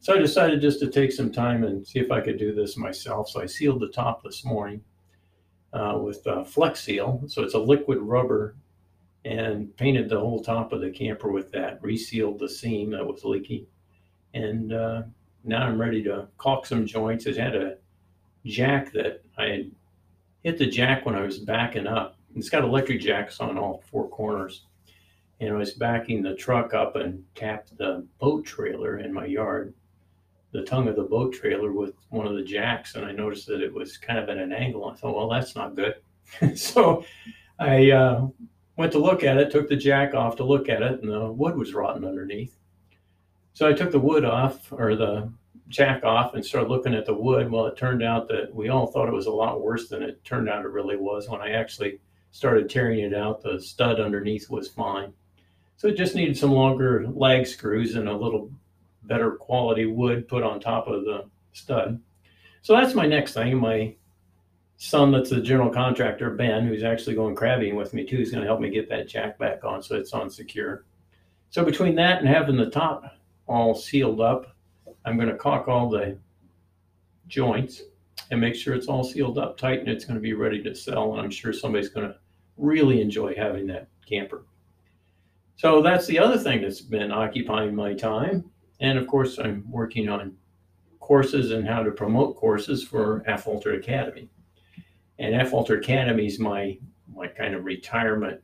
So 0.00 0.14
I 0.14 0.18
decided 0.18 0.60
just 0.60 0.80
to 0.80 0.90
take 0.90 1.12
some 1.12 1.32
time 1.32 1.64
and 1.64 1.86
see 1.86 2.00
if 2.00 2.10
I 2.10 2.20
could 2.20 2.38
do 2.38 2.54
this 2.54 2.76
myself. 2.76 3.28
So 3.28 3.40
I 3.40 3.46
sealed 3.46 3.80
the 3.80 3.88
top 3.88 4.22
this 4.22 4.44
morning 4.44 4.82
uh, 5.72 5.98
with 6.02 6.26
uh, 6.26 6.44
Flex 6.44 6.80
Seal. 6.80 7.22
So 7.26 7.42
it's 7.42 7.54
a 7.54 7.58
liquid 7.58 7.98
rubber 7.98 8.56
and 9.24 9.76
painted 9.76 10.08
the 10.08 10.18
whole 10.18 10.42
top 10.42 10.72
of 10.72 10.80
the 10.80 10.90
camper 10.90 11.30
with 11.30 11.52
that, 11.52 11.80
resealed 11.82 12.40
the 12.40 12.48
seam 12.48 12.90
that 12.90 13.06
was 13.06 13.24
leaky. 13.24 13.68
And 14.34 14.72
uh, 14.72 15.02
now 15.44 15.64
I'm 15.66 15.80
ready 15.80 16.02
to 16.04 16.28
caulk 16.38 16.66
some 16.66 16.86
joints. 16.86 17.26
It 17.26 17.36
had 17.36 17.54
a 17.54 17.76
jack 18.44 18.92
that 18.92 19.22
I 19.38 19.44
had 19.46 19.70
hit 20.42 20.58
the 20.58 20.66
jack 20.66 21.06
when 21.06 21.14
I 21.14 21.22
was 21.22 21.38
backing 21.38 21.86
up 21.86 22.11
it's 22.34 22.48
got 22.48 22.64
electric 22.64 23.00
jacks 23.00 23.40
on 23.40 23.58
all 23.58 23.82
four 23.90 24.08
corners. 24.08 24.66
And 25.40 25.50
I 25.50 25.56
was 25.56 25.72
backing 25.72 26.22
the 26.22 26.36
truck 26.36 26.72
up 26.72 26.96
and 26.96 27.24
tapped 27.34 27.76
the 27.76 28.06
boat 28.18 28.44
trailer 28.44 28.98
in 28.98 29.12
my 29.12 29.26
yard, 29.26 29.74
the 30.52 30.62
tongue 30.62 30.88
of 30.88 30.96
the 30.96 31.02
boat 31.02 31.34
trailer 31.34 31.72
with 31.72 31.94
one 32.10 32.26
of 32.26 32.34
the 32.34 32.44
jacks. 32.44 32.94
And 32.94 33.04
I 33.04 33.12
noticed 33.12 33.46
that 33.48 33.60
it 33.60 33.72
was 33.72 33.96
kind 33.96 34.18
of 34.18 34.28
at 34.28 34.38
an 34.38 34.52
angle. 34.52 34.88
I 34.88 34.94
thought, 34.94 35.16
well, 35.16 35.28
that's 35.28 35.56
not 35.56 35.74
good. 35.74 35.96
so 36.56 37.04
I 37.58 37.90
uh, 37.90 38.28
went 38.76 38.92
to 38.92 38.98
look 38.98 39.24
at 39.24 39.36
it, 39.36 39.50
took 39.50 39.68
the 39.68 39.76
jack 39.76 40.14
off 40.14 40.36
to 40.36 40.44
look 40.44 40.68
at 40.68 40.82
it, 40.82 41.02
and 41.02 41.10
the 41.10 41.32
wood 41.32 41.56
was 41.56 41.74
rotten 41.74 42.04
underneath. 42.04 42.56
So 43.52 43.68
I 43.68 43.72
took 43.72 43.90
the 43.90 43.98
wood 43.98 44.24
off 44.24 44.72
or 44.72 44.94
the 44.94 45.30
jack 45.68 46.04
off 46.04 46.34
and 46.34 46.44
started 46.44 46.68
looking 46.68 46.94
at 46.94 47.06
the 47.06 47.14
wood. 47.14 47.50
Well, 47.50 47.66
it 47.66 47.76
turned 47.76 48.02
out 48.02 48.28
that 48.28 48.54
we 48.54 48.68
all 48.68 48.86
thought 48.86 49.08
it 49.08 49.14
was 49.14 49.26
a 49.26 49.32
lot 49.32 49.60
worse 49.60 49.88
than 49.88 50.02
it 50.02 50.22
turned 50.24 50.48
out 50.48 50.64
it 50.64 50.68
really 50.68 50.96
was 50.96 51.28
when 51.28 51.40
I 51.40 51.50
actually 51.50 51.98
started 52.32 52.68
tearing 52.68 53.00
it 53.00 53.14
out. 53.14 53.42
The 53.42 53.60
stud 53.60 54.00
underneath 54.00 54.50
was 54.50 54.68
fine. 54.68 55.12
So 55.76 55.88
it 55.88 55.96
just 55.96 56.14
needed 56.14 56.36
some 56.36 56.52
longer 56.52 57.06
lag 57.08 57.46
screws 57.46 57.94
and 57.94 58.08
a 58.08 58.16
little 58.16 58.50
better 59.04 59.32
quality 59.32 59.86
wood 59.86 60.28
put 60.28 60.42
on 60.42 60.58
top 60.58 60.88
of 60.88 61.04
the 61.04 61.28
stud. 61.52 62.00
So 62.62 62.74
that's 62.74 62.94
my 62.94 63.06
next 63.06 63.34
thing. 63.34 63.58
My 63.58 63.94
son, 64.76 65.12
that's 65.12 65.30
the 65.30 65.40
general 65.40 65.70
contractor, 65.70 66.30
Ben, 66.30 66.66
who's 66.66 66.84
actually 66.84 67.14
going 67.14 67.34
crabbing 67.34 67.76
with 67.76 67.94
me 67.94 68.04
too, 68.04 68.18
is 68.18 68.30
going 68.30 68.42
to 68.42 68.46
help 68.46 68.60
me 68.60 68.70
get 68.70 68.88
that 68.88 69.08
jack 69.08 69.38
back 69.38 69.64
on 69.64 69.82
so 69.82 69.96
it's 69.96 70.12
on 70.12 70.30
secure. 70.30 70.84
So 71.50 71.64
between 71.64 71.94
that 71.96 72.20
and 72.20 72.28
having 72.28 72.56
the 72.56 72.70
top 72.70 73.04
all 73.46 73.74
sealed 73.74 74.20
up, 74.20 74.56
I'm 75.04 75.16
going 75.16 75.28
to 75.28 75.36
caulk 75.36 75.68
all 75.68 75.90
the 75.90 76.16
joints 77.26 77.82
and 78.30 78.40
make 78.40 78.54
sure 78.54 78.74
it's 78.74 78.86
all 78.86 79.04
sealed 79.04 79.36
up 79.36 79.58
tight 79.58 79.80
and 79.80 79.88
it's 79.88 80.04
going 80.04 80.14
to 80.14 80.22
be 80.22 80.32
ready 80.32 80.62
to 80.62 80.74
sell. 80.74 81.12
And 81.12 81.20
I'm 81.20 81.30
sure 81.30 81.52
somebody's 81.52 81.88
going 81.90 82.08
to 82.08 82.16
really 82.56 83.00
enjoy 83.00 83.34
having 83.34 83.66
that 83.68 83.88
camper. 84.08 84.44
So 85.56 85.82
that's 85.82 86.06
the 86.06 86.18
other 86.18 86.38
thing 86.38 86.62
that's 86.62 86.80
been 86.80 87.12
occupying 87.12 87.74
my 87.74 87.94
time. 87.94 88.50
And 88.80 88.98
of 88.98 89.06
course, 89.06 89.38
I'm 89.38 89.64
working 89.70 90.08
on 90.08 90.36
courses 90.98 91.50
and 91.50 91.66
how 91.66 91.82
to 91.82 91.90
promote 91.90 92.36
courses 92.36 92.82
for 92.82 93.22
Affolter 93.26 93.74
Academy. 93.74 94.28
And 95.18 95.34
Affolter 95.34 95.78
Academy 95.78 96.26
is 96.26 96.38
my, 96.38 96.78
my 97.14 97.26
kind 97.26 97.54
of 97.54 97.64
retirement 97.64 98.40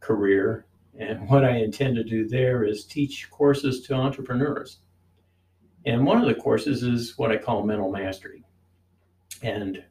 career. 0.00 0.66
And 0.98 1.28
what 1.28 1.44
I 1.44 1.56
intend 1.56 1.96
to 1.96 2.04
do 2.04 2.28
there 2.28 2.64
is 2.64 2.84
teach 2.84 3.30
courses 3.30 3.82
to 3.82 3.94
entrepreneurs. 3.94 4.78
And 5.86 6.06
one 6.06 6.20
of 6.20 6.26
the 6.26 6.40
courses 6.40 6.82
is 6.82 7.18
what 7.18 7.30
I 7.30 7.36
call 7.36 7.62
mental 7.64 7.90
mastery. 7.90 8.44
And 9.42 9.82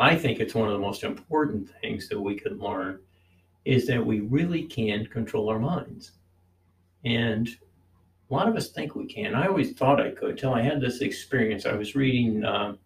I 0.00 0.16
think 0.16 0.40
it's 0.40 0.54
one 0.54 0.66
of 0.66 0.72
the 0.72 0.80
most 0.80 1.04
important 1.04 1.70
things 1.82 2.08
that 2.08 2.18
we 2.18 2.34
can 2.34 2.58
learn 2.58 3.00
is 3.66 3.86
that 3.86 4.04
we 4.04 4.20
really 4.20 4.62
can 4.62 5.04
control 5.04 5.50
our 5.50 5.58
minds. 5.58 6.12
And 7.04 7.46
a 8.30 8.34
lot 8.34 8.48
of 8.48 8.56
us 8.56 8.70
think 8.70 8.94
we 8.94 9.04
can. 9.04 9.34
I 9.34 9.46
always 9.46 9.74
thought 9.74 10.00
I 10.00 10.12
could 10.12 10.30
until 10.30 10.54
I 10.54 10.62
had 10.62 10.80
this 10.80 11.02
experience. 11.02 11.66
I 11.66 11.74
was 11.74 11.94
reading 11.94 12.42
uh, 12.46 12.76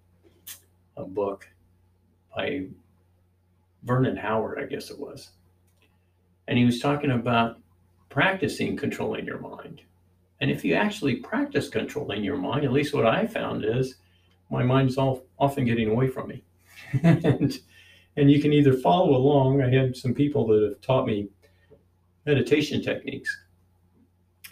a 0.97 1.05
book 1.05 1.49
by 2.35 2.67
Vernon 3.85 4.17
Howard, 4.17 4.59
I 4.59 4.65
guess 4.65 4.91
it 4.91 4.99
was. 4.99 5.31
And 6.49 6.59
he 6.59 6.65
was 6.65 6.81
talking 6.81 7.13
about 7.13 7.61
practicing 8.09 8.77
controlling 8.77 9.25
your 9.25 9.39
mind. 9.39 9.83
And 10.41 10.51
if 10.51 10.65
you 10.65 10.75
actually 10.75 11.17
practice 11.17 11.69
controlling 11.69 12.25
your 12.25 12.39
mind, 12.39 12.65
at 12.65 12.73
least 12.73 12.93
what 12.93 13.07
I 13.07 13.25
found 13.25 13.65
is 13.65 13.95
my 14.51 14.65
mind's 14.65 14.99
all, 14.99 15.23
often 15.39 15.65
getting 15.65 15.91
away 15.91 16.09
from 16.09 16.27
me. 16.27 16.43
And, 17.03 17.59
and 18.17 18.31
you 18.31 18.41
can 18.41 18.53
either 18.53 18.75
follow 18.75 19.17
along. 19.17 19.63
I 19.63 19.71
had 19.71 19.97
some 19.97 20.15
people 20.15 20.47
that 20.49 20.63
have 20.63 20.81
taught 20.81 21.07
me 21.07 21.29
meditation 22.27 22.83
techniques. 22.83 23.37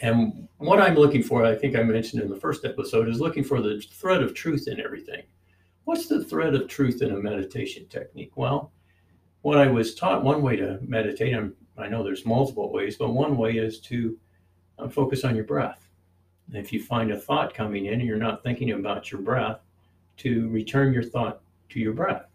And 0.01 0.49
what 0.59 0.81
I'm 0.81 0.97
looking 0.97 1.23
for, 1.23 1.45
I 1.45 1.55
think 1.55 1.77
I 1.77 1.83
mentioned 1.83 2.23
in 2.23 2.29
the 2.29 2.37
first 2.37 2.65
episode, 2.65 3.09
is 3.09 3.21
looking 3.21 3.45
for 3.45 3.61
the 3.61 3.81
thread 3.93 4.23
of 4.23 4.35
truth 4.35 4.67
in 4.67 4.81
everything. 4.81 5.23
What's 5.85 6.07
the 6.07 6.25
thread 6.25 6.55
of 6.55 6.69
truth 6.69 7.03
in 7.03 7.13
a 7.13 7.19
meditation 7.19 7.87
technique? 7.89 8.33
Well, 8.37 8.73
what 9.43 9.59
I 9.59 9.69
was 9.69 9.95
taught, 9.95 10.25
one 10.25 10.43
way 10.43 10.57
to 10.57 10.79
meditate, 10.83 11.35
I'm, 11.35 11.55
I 11.79 11.89
know 11.89 12.03
there's 12.03 12.27
multiple 12.27 12.73
ways, 12.73 12.97
but 12.97 13.11
one 13.11 13.37
way 13.37 13.53
is 13.53 13.81
to 13.81 14.19
uh, 14.79 14.89
focus 14.89 15.25
on 15.25 15.35
your 15.35 15.45
breath. 15.45 15.89
And 16.49 16.57
if 16.57 16.73
you 16.73 16.83
find 16.83 17.13
a 17.13 17.19
thought 17.19 17.55
coming 17.55 17.87
in 17.87 17.95
and 17.95 18.03
you're 18.03 18.17
not 18.17 18.43
thinking 18.43 18.73
about 18.73 19.11
your 19.11 19.21
breath, 19.21 19.61
to 20.19 20.49
return 20.51 20.93
your 20.93 21.03
thought 21.03 21.41
to 21.71 21.81
your 21.81 21.93
breath. 21.93 22.27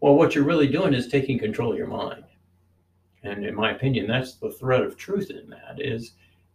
Well, 0.00 0.14
what 0.14 0.34
you're 0.34 0.44
really 0.44 0.68
doing 0.68 0.94
is 0.94 1.08
taking 1.08 1.38
control 1.38 1.72
of 1.72 1.78
your 1.78 1.86
mind. 1.86 2.24
And 3.22 3.44
in 3.44 3.54
my 3.54 3.72
opinion, 3.72 4.06
that's 4.06 4.34
the 4.34 4.50
thread 4.50 4.82
of 4.82 4.96
truth 4.96 5.30
in 5.30 5.48
that 5.50 5.76
is 5.78 6.12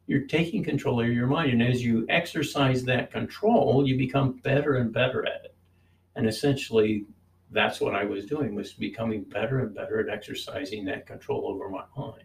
you're 0.08 0.28
taking 0.28 0.64
control 0.64 1.02
of 1.02 1.10
your 1.10 1.28
mind. 1.28 1.52
And 1.52 1.62
as 1.64 1.84
you 1.84 2.06
exercise 2.10 2.84
that 2.84 3.12
control, 3.12 3.88
you 3.88 3.98
become 3.98 4.34
better 4.44 4.76
and 4.76 4.94
better 4.94 5.26
at 5.26 5.46
it. 5.46 5.56
And 6.16 6.28
essentially, 6.28 7.06
that's 7.52 7.82
what 7.82 7.96
I 7.96 8.06
was 8.06 8.26
doing 8.26 8.56
was 8.56 8.74
becoming 8.74 9.24
better 9.24 9.60
and 9.60 9.76
better 9.76 10.00
at 10.00 10.10
exercising 10.10 10.86
that 10.86 11.06
control 11.06 11.48
over 11.48 11.70
my 11.70 11.84
mind. 11.98 12.24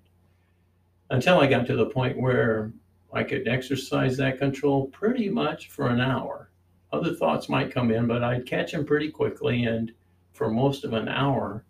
Until 1.11 1.41
I 1.41 1.47
got 1.47 1.67
to 1.67 1.77
the 1.77 1.87
point 1.87 2.19
where 2.19 2.73
I 3.13 3.25
could 3.25 3.49
exercise 3.49 4.17
that 4.17 4.39
control 4.39 4.89
pretty 4.89 5.29
much 5.29 5.71
for 5.71 5.89
an 5.89 6.01
hour 6.01 6.51
other 6.93 7.15
thoughts 7.15 7.49
might 7.49 7.73
come 7.73 7.91
in, 7.91 8.07
but 8.07 8.23
I'd 8.23 8.47
catch 8.47 8.73
them 8.73 8.85
pretty 8.85 9.11
quickly. 9.11 9.65
And 9.65 9.93
for 10.37 10.51
most 10.51 10.85
of 10.85 10.93
an 10.93 11.09
hour, 11.09 11.65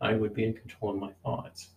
I 0.00 0.14
would 0.14 0.32
be 0.32 0.44
in 0.44 0.54
control 0.54 0.92
of 0.92 1.00
my 1.00 1.12
thoughts. 1.24 1.70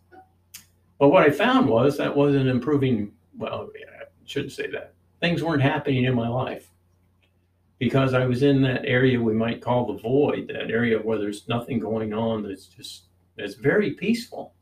But 1.00 1.10
what 1.10 1.24
I 1.24 1.32
found 1.32 1.68
was 1.68 1.98
that 1.98 2.16
wasn't 2.16 2.50
improving. 2.50 3.14
Well, 3.38 3.70
I 3.76 4.06
shouldn't 4.26 4.52
say 4.52 4.68
that. 4.68 4.94
Things 5.22 5.44
weren't 5.44 5.62
happening 5.62 6.04
in 6.04 6.14
my 6.14 6.28
life 6.28 6.70
because 7.80 8.14
I 8.14 8.26
was 8.26 8.44
in 8.44 8.62
that 8.62 8.86
area 8.86 9.20
we 9.22 9.34
might 9.34 9.62
call 9.62 9.88
the 9.88 10.02
void, 10.02 10.50
that 10.50 10.70
area 10.70 11.00
where 11.00 11.18
there's 11.18 11.48
nothing 11.48 11.80
going 11.80 12.14
on 12.14 12.44
that's 12.44 12.68
just, 12.68 13.06
that's 13.38 13.56
very 13.56 13.92
peaceful. 13.92 14.54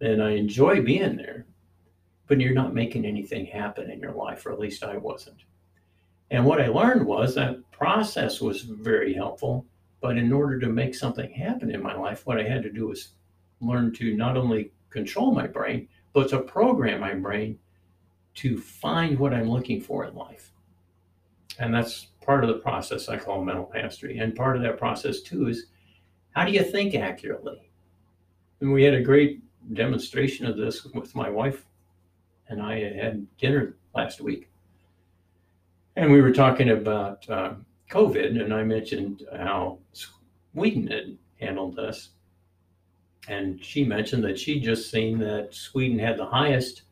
And 0.00 0.22
I 0.22 0.30
enjoy 0.30 0.82
being 0.82 1.16
there, 1.16 1.46
but 2.26 2.40
you're 2.40 2.54
not 2.54 2.74
making 2.74 3.04
anything 3.04 3.46
happen 3.46 3.90
in 3.90 4.00
your 4.00 4.12
life, 4.12 4.46
or 4.46 4.52
at 4.52 4.60
least 4.60 4.84
I 4.84 4.96
wasn't. 4.96 5.42
And 6.30 6.44
what 6.44 6.60
I 6.60 6.68
learned 6.68 7.06
was 7.06 7.34
that 7.34 7.58
process 7.70 8.40
was 8.40 8.62
very 8.62 9.12
helpful. 9.12 9.66
But 10.06 10.18
in 10.18 10.32
order 10.32 10.60
to 10.60 10.68
make 10.68 10.94
something 10.94 11.32
happen 11.32 11.74
in 11.74 11.82
my 11.82 11.96
life, 11.96 12.28
what 12.28 12.38
I 12.38 12.44
had 12.44 12.62
to 12.62 12.70
do 12.70 12.86
was 12.86 13.08
learn 13.60 13.92
to 13.94 14.16
not 14.16 14.36
only 14.36 14.70
control 14.88 15.34
my 15.34 15.48
brain, 15.48 15.88
but 16.12 16.28
to 16.28 16.38
program 16.38 17.00
my 17.00 17.14
brain 17.14 17.58
to 18.34 18.56
find 18.56 19.18
what 19.18 19.34
I'm 19.34 19.50
looking 19.50 19.80
for 19.80 20.04
in 20.04 20.14
life. 20.14 20.52
And 21.58 21.74
that's 21.74 22.06
part 22.24 22.44
of 22.44 22.50
the 22.50 22.60
process 22.60 23.08
I 23.08 23.18
call 23.18 23.42
mental 23.42 23.68
mastery. 23.74 24.18
And 24.18 24.32
part 24.36 24.54
of 24.54 24.62
that 24.62 24.78
process, 24.78 25.22
too, 25.22 25.48
is 25.48 25.66
how 26.36 26.44
do 26.44 26.52
you 26.52 26.62
think 26.62 26.94
accurately? 26.94 27.68
And 28.60 28.72
we 28.72 28.84
had 28.84 28.94
a 28.94 29.02
great 29.02 29.42
demonstration 29.74 30.46
of 30.46 30.56
this 30.56 30.84
with 30.84 31.16
my 31.16 31.28
wife 31.28 31.66
and 32.46 32.62
I 32.62 32.78
had 32.94 33.26
dinner 33.38 33.74
last 33.92 34.20
week. 34.20 34.50
And 35.96 36.12
we 36.12 36.20
were 36.20 36.32
talking 36.32 36.70
about 36.70 37.28
uh, 37.28 37.54
COVID, 37.90 38.40
and 38.40 38.52
I 38.52 38.62
mentioned 38.62 39.26
how 39.36 39.78
Sweden 39.92 40.88
had 40.88 41.16
handled 41.40 41.76
this. 41.76 42.10
And 43.28 43.62
she 43.64 43.84
mentioned 43.84 44.24
that 44.24 44.38
she'd 44.38 44.62
just 44.62 44.90
seen 44.90 45.18
that 45.18 45.52
Sweden 45.52 45.98
had 45.98 46.16
the 46.16 46.26
highest 46.26 46.82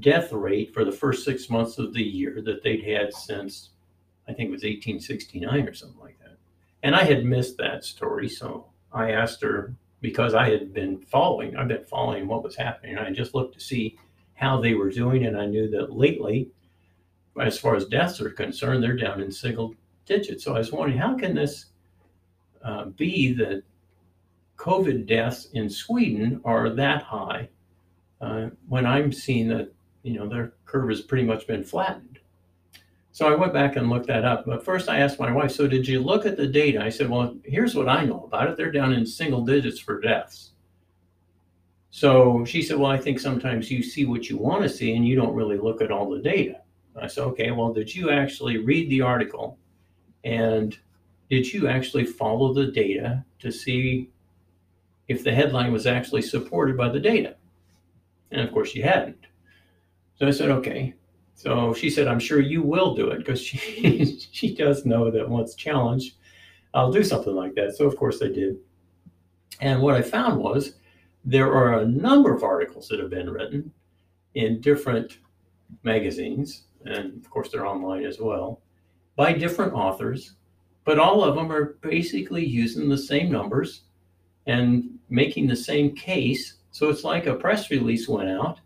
death 0.00 0.32
rate 0.32 0.72
for 0.72 0.84
the 0.84 0.92
first 0.92 1.24
six 1.24 1.50
months 1.50 1.78
of 1.78 1.92
the 1.92 2.02
year 2.02 2.40
that 2.44 2.62
they'd 2.62 2.84
had 2.84 3.12
since, 3.12 3.70
I 4.28 4.32
think 4.32 4.48
it 4.48 4.52
was 4.52 4.62
1869 4.62 5.68
or 5.68 5.74
something 5.74 6.00
like 6.00 6.18
that. 6.20 6.36
And 6.82 6.94
I 6.94 7.04
had 7.04 7.24
missed 7.24 7.56
that 7.58 7.84
story. 7.84 8.28
So 8.28 8.66
I 8.92 9.12
asked 9.12 9.42
her 9.42 9.74
because 10.00 10.34
I 10.34 10.50
had 10.50 10.72
been 10.72 10.98
following, 10.98 11.56
I've 11.56 11.68
been 11.68 11.84
following 11.84 12.28
what 12.28 12.44
was 12.44 12.56
happening. 12.56 12.98
I 12.98 13.10
just 13.10 13.34
looked 13.34 13.54
to 13.54 13.60
see 13.60 13.98
how 14.34 14.60
they 14.60 14.74
were 14.74 14.90
doing. 14.90 15.26
And 15.26 15.36
I 15.36 15.46
knew 15.46 15.68
that 15.70 15.92
lately 15.92 16.50
as 17.40 17.58
far 17.58 17.74
as 17.74 17.86
deaths 17.86 18.20
are 18.20 18.30
concerned, 18.30 18.82
they're 18.82 18.96
down 18.96 19.20
in 19.20 19.30
single 19.30 19.74
So 20.40 20.54
I 20.54 20.58
was 20.58 20.72
wondering, 20.72 20.98
how 20.98 21.16
can 21.16 21.34
this 21.34 21.66
uh, 22.64 22.86
be 22.86 23.32
that 23.34 23.62
COVID 24.56 25.06
deaths 25.06 25.48
in 25.52 25.68
Sweden 25.68 26.40
are 26.44 26.70
that 26.70 27.02
high 27.02 27.48
uh, 28.20 28.48
when 28.68 28.86
I'm 28.86 29.12
seeing 29.12 29.48
that 29.48 29.72
you 30.02 30.14
know 30.14 30.28
their 30.28 30.54
curve 30.64 30.88
has 30.88 31.02
pretty 31.02 31.24
much 31.24 31.46
been 31.46 31.62
flattened? 31.62 32.18
So 33.12 33.30
I 33.30 33.34
went 33.34 33.52
back 33.52 33.76
and 33.76 33.90
looked 33.90 34.06
that 34.06 34.24
up. 34.24 34.46
But 34.46 34.64
first, 34.64 34.88
I 34.88 35.00
asked 35.00 35.20
my 35.20 35.32
wife, 35.32 35.50
"So 35.50 35.66
did 35.66 35.86
you 35.86 36.00
look 36.00 36.26
at 36.26 36.36
the 36.36 36.46
data?" 36.46 36.82
I 36.82 36.88
said, 36.88 37.10
"Well, 37.10 37.36
here's 37.44 37.74
what 37.74 37.88
I 37.88 38.04
know 38.04 38.24
about 38.24 38.48
it. 38.48 38.56
They're 38.56 38.72
down 38.72 38.92
in 38.92 39.06
single 39.06 39.44
digits 39.44 39.78
for 39.78 40.00
deaths." 40.00 40.52
So 41.90 42.44
she 42.44 42.62
said, 42.62 42.78
Well, 42.78 42.90
I 42.90 42.98
think 42.98 43.18
sometimes 43.18 43.70
you 43.70 43.82
see 43.82 44.04
what 44.04 44.28
you 44.28 44.36
want 44.36 44.62
to 44.62 44.68
see 44.68 44.94
and 44.94 45.06
you 45.06 45.16
don't 45.16 45.34
really 45.34 45.56
look 45.56 45.80
at 45.80 45.90
all 45.90 46.08
the 46.08 46.20
data. 46.20 46.60
I 47.00 47.06
said, 47.06 47.24
okay, 47.24 47.50
well, 47.50 47.72
did 47.72 47.94
you 47.94 48.10
actually 48.10 48.58
read 48.58 48.90
the 48.90 49.02
article? 49.02 49.58
And 50.24 50.76
did 51.30 51.52
you 51.52 51.68
actually 51.68 52.04
follow 52.04 52.52
the 52.52 52.66
data 52.66 53.24
to 53.40 53.50
see 53.50 54.10
if 55.08 55.24
the 55.24 55.32
headline 55.32 55.72
was 55.72 55.86
actually 55.86 56.22
supported 56.22 56.76
by 56.76 56.88
the 56.88 57.00
data? 57.00 57.36
And 58.30 58.40
of 58.40 58.52
course, 58.52 58.70
she 58.70 58.80
hadn't. 58.80 59.26
So 60.16 60.26
I 60.26 60.30
said, 60.30 60.50
okay. 60.50 60.94
So 61.34 61.72
she 61.72 61.88
said, 61.88 62.08
I'm 62.08 62.18
sure 62.18 62.40
you 62.40 62.62
will 62.62 62.94
do 62.94 63.08
it 63.08 63.18
because 63.18 63.40
she, 63.44 64.20
she 64.32 64.54
does 64.54 64.84
know 64.84 65.10
that 65.10 65.28
once 65.28 65.54
challenged, 65.54 66.16
I'll 66.74 66.92
do 66.92 67.04
something 67.04 67.34
like 67.34 67.54
that. 67.54 67.76
So, 67.76 67.86
of 67.86 67.96
course, 67.96 68.20
I 68.22 68.26
did. 68.26 68.56
And 69.60 69.80
what 69.80 69.94
I 69.94 70.02
found 70.02 70.40
was 70.40 70.74
there 71.24 71.52
are 71.52 71.80
a 71.80 71.86
number 71.86 72.34
of 72.34 72.42
articles 72.42 72.88
that 72.88 73.00
have 73.00 73.10
been 73.10 73.30
written 73.30 73.72
in 74.34 74.60
different 74.60 75.18
magazines 75.82 76.64
and 76.84 77.16
of 77.16 77.30
course 77.30 77.50
they're 77.50 77.66
online 77.66 78.04
as 78.04 78.18
well, 78.20 78.60
by 79.18 79.32
different 79.32 79.72
authors, 79.72 80.36
but 80.84 81.00
all 81.00 81.24
of 81.24 81.34
them 81.34 81.50
are 81.50 81.76
basically 81.82 82.46
using 82.46 82.88
the 82.88 82.96
same 82.96 83.32
numbers 83.32 83.82
and 84.46 84.96
making 85.10 85.48
the 85.48 85.56
same 85.56 85.92
case. 85.96 86.58
So 86.70 86.88
it's 86.88 87.02
like 87.02 87.26
a 87.26 87.34
press 87.34 87.68
release 87.72 88.08
went 88.08 88.30
out 88.30 88.60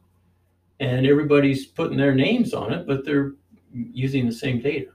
and 0.79 1.07
everybody's 1.07 1.65
putting 1.65 1.97
their 1.97 2.15
names 2.15 2.53
on 2.53 2.71
it, 2.71 2.87
but 2.87 3.03
they're 3.03 3.33
using 3.73 4.27
the 4.27 4.33
same 4.33 4.61
data. 4.61 4.91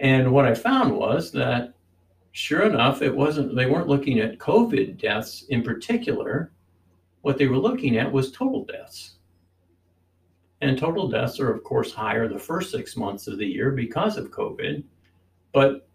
And 0.00 0.32
what 0.32 0.46
I 0.46 0.54
found 0.54 0.96
was 0.96 1.30
that 1.32 1.74
sure 2.32 2.62
enough, 2.62 3.02
it 3.02 3.14
wasn't, 3.14 3.54
they 3.54 3.66
weren't 3.66 3.86
looking 3.86 4.20
at 4.20 4.38
COVID 4.38 4.98
deaths 4.98 5.44
in 5.50 5.62
particular. 5.62 6.52
What 7.20 7.36
they 7.36 7.48
were 7.48 7.58
looking 7.58 7.98
at 7.98 8.10
was 8.10 8.32
total 8.32 8.64
deaths. 8.64 9.15
And 10.66 10.76
total 10.76 11.08
deaths 11.08 11.38
are, 11.38 11.52
of 11.52 11.62
course, 11.62 11.92
higher 11.92 12.26
the 12.26 12.40
first 12.40 12.72
six 12.72 12.96
months 12.96 13.28
of 13.28 13.38
the 13.38 13.46
year 13.46 13.70
because 13.70 14.16
of 14.16 14.32
COVID. 14.32 14.82
But 15.52 15.88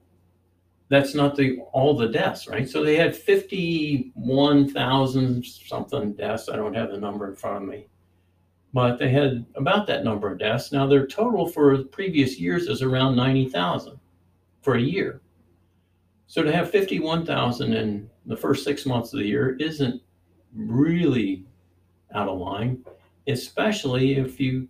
that's 0.87 1.13
not 1.13 1.35
the 1.35 1.59
all 1.73 1.93
the 1.93 2.07
deaths, 2.07 2.47
right? 2.47 2.69
So 2.69 2.81
they 2.81 2.95
had 2.95 3.13
51,000 3.13 5.45
something 5.45 6.13
deaths. 6.13 6.47
I 6.47 6.55
don't 6.55 6.73
have 6.73 6.89
the 6.89 6.97
number 6.97 7.29
in 7.29 7.35
front 7.35 7.63
of 7.63 7.69
me. 7.69 7.87
But 8.73 8.97
they 8.97 9.09
had 9.09 9.45
about 9.55 9.87
that 9.87 10.05
number 10.05 10.31
of 10.31 10.39
deaths. 10.39 10.71
Now 10.71 10.87
their 10.87 11.05
total 11.05 11.49
for 11.49 11.83
previous 11.83 12.39
years 12.39 12.67
is 12.67 12.81
around 12.81 13.17
90,000 13.17 13.99
for 14.61 14.75
a 14.75 14.81
year. 14.81 15.19
So 16.27 16.43
to 16.43 16.51
have 16.53 16.71
51,000 16.71 17.73
in 17.73 18.09
the 18.25 18.37
first 18.37 18.63
six 18.63 18.85
months 18.85 19.11
of 19.11 19.19
the 19.19 19.27
year 19.27 19.57
isn't 19.57 20.01
really 20.55 21.45
out 22.15 22.29
of 22.29 22.39
line, 22.39 22.85
especially 23.27 24.17
if 24.17 24.39
you 24.39 24.67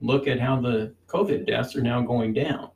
look 0.00 0.28
at 0.28 0.40
how 0.40 0.60
the 0.60 0.94
COVID 1.06 1.46
deaths 1.46 1.74
are 1.74 1.82
now 1.82 2.00
going 2.00 2.32
down. 2.32 2.70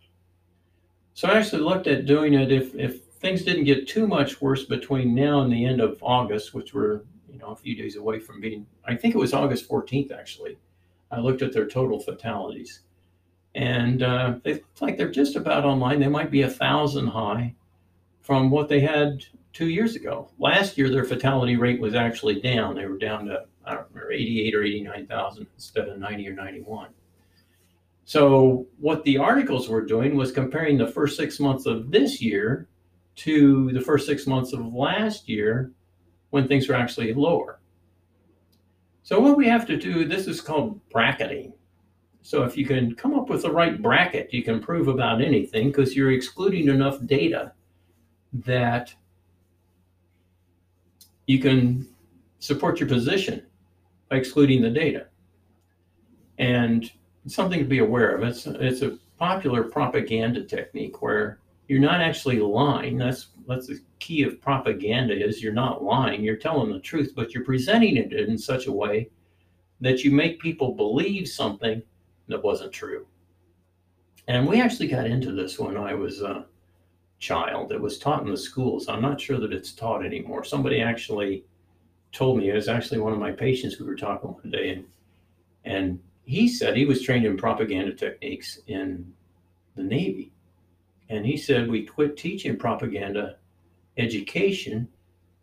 So 1.14 1.28
I 1.28 1.38
actually 1.38 1.62
looked 1.62 1.86
at 1.86 2.06
doing 2.06 2.34
it 2.34 2.50
if, 2.50 2.74
if 2.74 3.04
things 3.04 3.42
didn't 3.42 3.64
get 3.64 3.86
too 3.86 4.06
much 4.06 4.40
worse 4.40 4.64
between 4.64 5.14
now 5.14 5.42
and 5.42 5.52
the 5.52 5.64
end 5.64 5.80
of 5.80 5.98
August, 6.02 6.54
which 6.54 6.74
we're 6.74 7.02
you 7.30 7.38
know 7.38 7.48
a 7.48 7.56
few 7.56 7.76
days 7.76 7.96
away 7.96 8.18
from 8.18 8.40
being. 8.40 8.66
I 8.84 8.96
think 8.96 9.14
it 9.14 9.18
was 9.18 9.34
August 9.34 9.68
14th 9.68 10.12
actually. 10.12 10.58
I 11.10 11.20
looked 11.20 11.42
at 11.42 11.52
their 11.52 11.68
total 11.68 12.00
fatalities, 12.00 12.80
and 13.54 14.02
uh, 14.02 14.36
they 14.42 14.54
look 14.54 14.80
like 14.80 14.96
they're 14.96 15.10
just 15.10 15.36
about 15.36 15.64
online. 15.64 16.00
They 16.00 16.08
might 16.08 16.30
be 16.30 16.42
a 16.42 16.50
thousand 16.50 17.08
high 17.08 17.54
from 18.22 18.50
what 18.50 18.68
they 18.68 18.80
had 18.80 19.22
two 19.52 19.68
years 19.68 19.94
ago. 19.94 20.30
Last 20.38 20.78
year, 20.78 20.88
their 20.88 21.04
fatality 21.04 21.56
rate 21.56 21.80
was 21.80 21.94
actually 21.94 22.40
down. 22.40 22.74
They 22.74 22.86
were 22.86 22.96
down 22.96 23.26
to, 23.26 23.44
I 23.64 23.74
don't 23.74 23.86
remember, 23.92 24.12
88 24.12 24.54
or 24.54 24.64
89,000 24.64 25.46
instead 25.54 25.88
of 25.88 25.98
90 25.98 26.28
or 26.28 26.34
91. 26.34 26.88
So, 28.04 28.66
what 28.78 29.04
the 29.04 29.18
articles 29.18 29.68
were 29.68 29.84
doing 29.84 30.16
was 30.16 30.32
comparing 30.32 30.76
the 30.76 30.88
first 30.88 31.16
six 31.16 31.38
months 31.38 31.66
of 31.66 31.90
this 31.90 32.20
year 32.20 32.68
to 33.16 33.70
the 33.72 33.80
first 33.80 34.06
six 34.06 34.26
months 34.26 34.52
of 34.52 34.74
last 34.74 35.28
year 35.28 35.70
when 36.30 36.48
things 36.48 36.68
were 36.68 36.74
actually 36.74 37.14
lower. 37.14 37.60
So, 39.04 39.20
what 39.20 39.36
we 39.36 39.46
have 39.46 39.66
to 39.66 39.76
do, 39.76 40.04
this 40.04 40.26
is 40.26 40.40
called 40.40 40.80
bracketing. 40.90 41.52
So, 42.22 42.42
if 42.42 42.56
you 42.56 42.66
can 42.66 42.94
come 42.96 43.14
up 43.14 43.28
with 43.28 43.42
the 43.42 43.52
right 43.52 43.80
bracket, 43.80 44.32
you 44.34 44.42
can 44.42 44.60
prove 44.60 44.88
about 44.88 45.22
anything 45.22 45.68
because 45.68 45.94
you're 45.94 46.12
excluding 46.12 46.68
enough 46.68 46.98
data 47.06 47.52
that 48.32 48.92
you 51.26 51.38
can 51.38 51.88
support 52.40 52.80
your 52.80 52.88
position 52.88 53.46
by 54.12 54.18
excluding 54.18 54.60
the 54.60 54.68
data. 54.68 55.06
And 56.36 56.90
something 57.26 57.58
to 57.60 57.64
be 57.64 57.78
aware 57.78 58.14
of. 58.14 58.22
It's 58.22 58.46
it's 58.46 58.82
a 58.82 58.98
popular 59.16 59.62
propaganda 59.62 60.44
technique 60.44 61.00
where 61.00 61.38
you're 61.66 61.80
not 61.80 62.02
actually 62.02 62.38
lying. 62.38 62.98
That's 62.98 63.28
that's 63.48 63.68
the 63.68 63.80
key 64.00 64.22
of 64.24 64.40
propaganda 64.40 65.14
is 65.14 65.42
you're 65.42 65.54
not 65.54 65.82
lying. 65.82 66.22
You're 66.22 66.36
telling 66.36 66.70
the 66.70 66.80
truth, 66.80 67.14
but 67.16 67.32
you're 67.32 67.44
presenting 67.44 67.96
it 67.96 68.12
in 68.12 68.36
such 68.36 68.66
a 68.66 68.72
way 68.72 69.08
that 69.80 70.04
you 70.04 70.10
make 70.10 70.40
people 70.40 70.74
believe 70.74 71.26
something 71.26 71.82
that 72.28 72.44
wasn't 72.44 72.72
true. 72.72 73.06
And 74.28 74.46
we 74.46 74.60
actually 74.60 74.88
got 74.88 75.06
into 75.06 75.32
this 75.32 75.58
when 75.58 75.78
I 75.78 75.94
was 75.94 76.20
a 76.20 76.44
child. 77.18 77.72
It 77.72 77.80
was 77.80 77.98
taught 77.98 78.24
in 78.24 78.30
the 78.30 78.36
schools. 78.36 78.88
I'm 78.88 79.00
not 79.00 79.20
sure 79.20 79.40
that 79.40 79.54
it's 79.54 79.72
taught 79.72 80.04
anymore. 80.04 80.44
Somebody 80.44 80.82
actually 80.82 81.44
told 82.12 82.38
me 82.38 82.50
it 82.50 82.54
was 82.54 82.68
actually 82.68 83.00
one 83.00 83.12
of 83.12 83.18
my 83.18 83.32
patients 83.32 83.78
we 83.78 83.86
were 83.86 83.96
talking 83.96 84.30
one 84.30 84.50
day, 84.50 84.70
and 84.70 84.84
and 85.64 86.00
he 86.24 86.48
said 86.48 86.76
he 86.76 86.84
was 86.84 87.02
trained 87.02 87.26
in 87.26 87.36
propaganda 87.36 87.92
techniques 87.94 88.60
in 88.66 89.12
the 89.74 89.82
Navy. 89.82 90.32
And 91.08 91.26
he 91.26 91.36
said 91.36 91.68
we 91.68 91.84
quit 91.84 92.16
teaching 92.16 92.56
propaganda 92.56 93.36
education, 93.96 94.88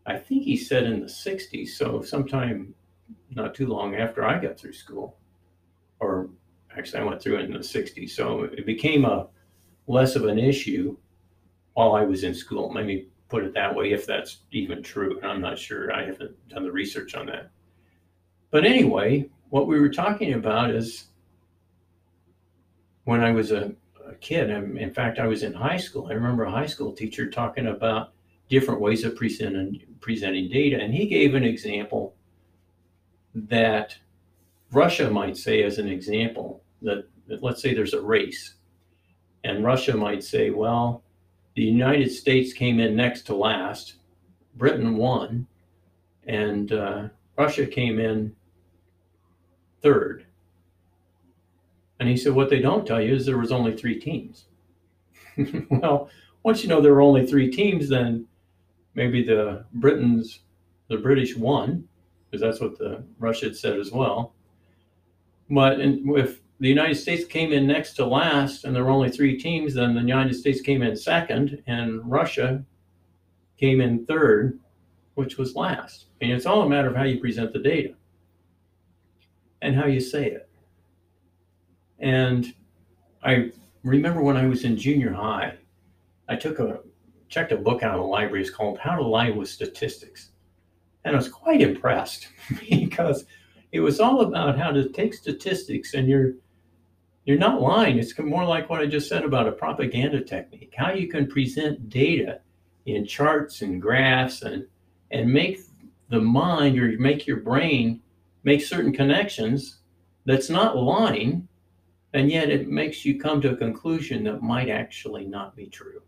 I 0.06 0.18
think 0.18 0.44
he 0.44 0.58
said 0.58 0.84
in 0.84 1.02
the 1.02 1.06
60s. 1.06 1.70
So, 1.70 2.02
sometime 2.02 2.74
not 3.32 3.54
too 3.54 3.68
long 3.68 3.96
after 3.96 4.26
I 4.26 4.40
got 4.40 4.60
through 4.60 4.74
school, 4.74 5.18
or 6.00 6.30
actually, 6.76 7.02
I 7.02 7.06
went 7.06 7.22
through 7.22 7.40
it 7.40 7.46
in 7.46 7.54
the 7.54 7.60
60s. 7.60 8.10
So, 8.12 8.44
it 8.44 8.66
became 8.66 9.06
a 9.06 9.28
less 9.88 10.16
of 10.16 10.26
an 10.26 10.40
issue 10.40 10.98
while 11.74 11.94
I 11.94 12.04
was 12.04 12.24
in 12.24 12.34
school. 12.34 12.72
Maybe 12.72 13.10
put 13.30 13.44
it 13.44 13.54
that 13.54 13.74
way, 13.74 13.92
if 13.92 14.06
that's 14.06 14.40
even 14.52 14.82
true. 14.84 15.18
And 15.18 15.32
I'm 15.32 15.42
not 15.42 15.58
sure. 15.58 15.94
I 15.94 16.06
haven't 16.06 16.36
done 16.50 16.64
the 16.64 16.72
research 16.72 17.16
on 17.16 17.28
that. 17.28 17.52
But 18.52 18.66
anyway, 18.66 19.30
what 19.50 19.68
we 19.68 19.80
were 19.80 19.90
talking 19.90 20.34
about 20.34 20.72
is 20.72 21.06
when 23.04 23.22
I 23.22 23.32
was 23.32 23.52
a, 23.52 23.74
a 24.08 24.16
kid, 24.16 24.50
in 24.50 24.94
fact, 24.94 25.20
I 25.20 25.28
was 25.28 25.44
in 25.44 25.54
high 25.54 25.78
school. 25.78 26.08
I 26.08 26.14
remember 26.14 26.44
a 26.44 26.52
high 26.52 26.66
school 26.66 26.92
teacher 26.92 27.30
talking 27.30 27.68
about 27.68 28.14
different 28.50 28.82
ways 28.82 29.04
of 29.06 29.16
presenting, 29.16 29.82
presenting 30.02 30.50
data. 30.50 30.80
And 30.82 30.94
he 30.94 31.06
gave 31.06 31.36
an 31.36 31.44
example 31.44 32.16
that 33.36 33.96
Russia 34.72 35.10
might 35.10 35.38
say, 35.38 35.64
as 35.64 35.78
an 35.78 35.88
example, 35.88 36.64
that, 36.82 37.08
that 37.28 37.44
let's 37.44 37.62
say 37.62 37.74
there's 37.74 37.94
a 37.94 38.02
race, 38.02 38.56
and 39.44 39.64
Russia 39.64 39.96
might 39.96 40.24
say, 40.24 40.50
well, 40.50 41.04
the 41.60 41.66
United 41.66 42.10
States 42.10 42.54
came 42.54 42.80
in 42.80 42.96
next 42.96 43.24
to 43.24 43.36
last, 43.36 43.96
Britain 44.56 44.96
won, 44.96 45.46
and 46.26 46.72
uh, 46.72 47.10
Russia 47.38 47.66
came 47.66 48.00
in 48.00 48.34
third. 49.82 50.26
And 52.00 52.08
he 52.08 52.16
said, 52.16 52.32
What 52.32 52.50
they 52.50 52.62
don't 52.62 52.88
tell 52.88 53.02
you 53.02 53.14
is 53.14 53.26
there 53.26 53.38
was 53.38 53.52
only 53.52 53.76
three 53.76 54.00
teams. 54.00 54.46
well, 55.70 56.10
once 56.44 56.64
you 56.64 56.70
know 56.70 56.80
there 56.80 56.94
were 56.94 57.02
only 57.02 57.28
three 57.28 57.52
teams, 57.52 57.90
then 57.90 58.26
maybe 58.94 59.22
the 59.22 59.66
Britons, 59.74 60.44
the 60.88 60.96
British 60.96 61.36
won, 61.36 61.86
because 62.32 62.40
that's 62.40 62.62
what 62.62 62.78
the 62.78 63.04
Russia 63.18 63.48
had 63.48 63.58
said 63.58 63.78
as 63.78 63.92
well. 63.92 64.34
But 65.50 65.82
in, 65.82 66.06
if 66.16 66.40
the 66.60 66.68
United 66.68 66.96
States 66.96 67.26
came 67.26 67.54
in 67.54 67.66
next 67.66 67.94
to 67.94 68.06
last 68.06 68.66
and 68.66 68.76
there 68.76 68.84
were 68.84 68.90
only 68.90 69.10
three 69.10 69.38
teams, 69.40 69.74
then 69.74 69.94
the 69.94 70.02
United 70.02 70.34
States 70.34 70.62
came 70.62 70.82
in 70.82 70.96
second 70.96 71.64
and 71.68 72.02
Russia 72.10 72.64
came 73.58 73.80
in 73.82 74.06
third, 74.06 74.60
which 75.16 75.38
was 75.38 75.56
last. 75.56 76.06
Mean, 76.20 76.32
it's 76.32 76.46
all 76.46 76.64
a 76.64 76.70
matter 76.70 76.90
of 76.90 76.96
how 76.96 77.04
you 77.04 77.20
present 77.20 77.54
the 77.54 77.60
data 77.60 77.94
and 79.62 79.76
how 79.76 79.86
you 79.86 80.02
say 80.02 80.28
it. 80.28 80.50
And 82.00 82.54
I 83.24 83.52
remember 83.84 84.22
when 84.22 84.38
I 84.38 84.48
was 84.48 84.64
in 84.66 84.78
junior 84.78 85.14
high, 85.14 85.56
I 86.28 86.36
took 86.36 86.60
a 86.60 86.82
checked 87.30 87.52
a 87.52 87.58
book 87.58 87.84
out 87.84 87.96
of 87.96 88.02
the 88.02 88.08
library. 88.08 88.42
It's 88.42 88.50
called 88.50 88.80
How 88.80 88.96
to 88.96 89.04
Lie 89.04 89.30
with 89.30 89.50
Statistics. 89.50 90.32
And 91.06 91.16
I 91.16 91.18
was 91.18 91.30
quite 91.30 91.62
impressed 91.62 92.28
because 92.70 93.26
it 93.72 93.80
was 93.80 94.00
all 94.00 94.22
about 94.22 94.58
how 94.58 94.72
to 94.72 94.90
take 94.90 95.14
statistics 95.14 95.94
and 95.94 96.08
you're 96.08 96.34
you're 97.30 97.38
not 97.38 97.62
lying. 97.62 98.00
It's 98.00 98.18
more 98.18 98.44
like 98.44 98.72
what 98.72 98.82
I 98.82 98.88
just 98.88 99.08
said 99.08 99.24
about 99.24 99.48
a 99.48 99.52
propaganda 99.52 100.20
technique. 100.20 100.74
How 100.76 100.94
you 100.94 101.08
can 101.08 101.28
present 101.28 101.88
data 101.88 102.42
in 102.88 103.06
charts 103.06 103.62
and 103.62 103.80
graphs 103.80 104.42
and 104.42 104.66
and 105.12 105.32
make 105.32 105.60
the 106.10 106.20
mind 106.20 106.80
or 106.80 106.92
make 106.98 107.28
your 107.28 107.42
brain 107.42 108.02
make 108.44 108.64
certain 108.64 108.92
connections 108.92 109.78
that's 110.26 110.50
not 110.50 110.76
lying, 110.76 111.48
and 112.16 112.32
yet 112.32 112.50
it 112.50 112.68
makes 112.68 113.06
you 113.06 113.20
come 113.20 113.42
to 113.42 113.52
a 113.52 113.58
conclusion 113.58 114.24
that 114.24 114.42
might 114.42 114.70
actually 114.70 115.26
not 115.26 115.56
be 115.56 115.68
true. 115.68 116.02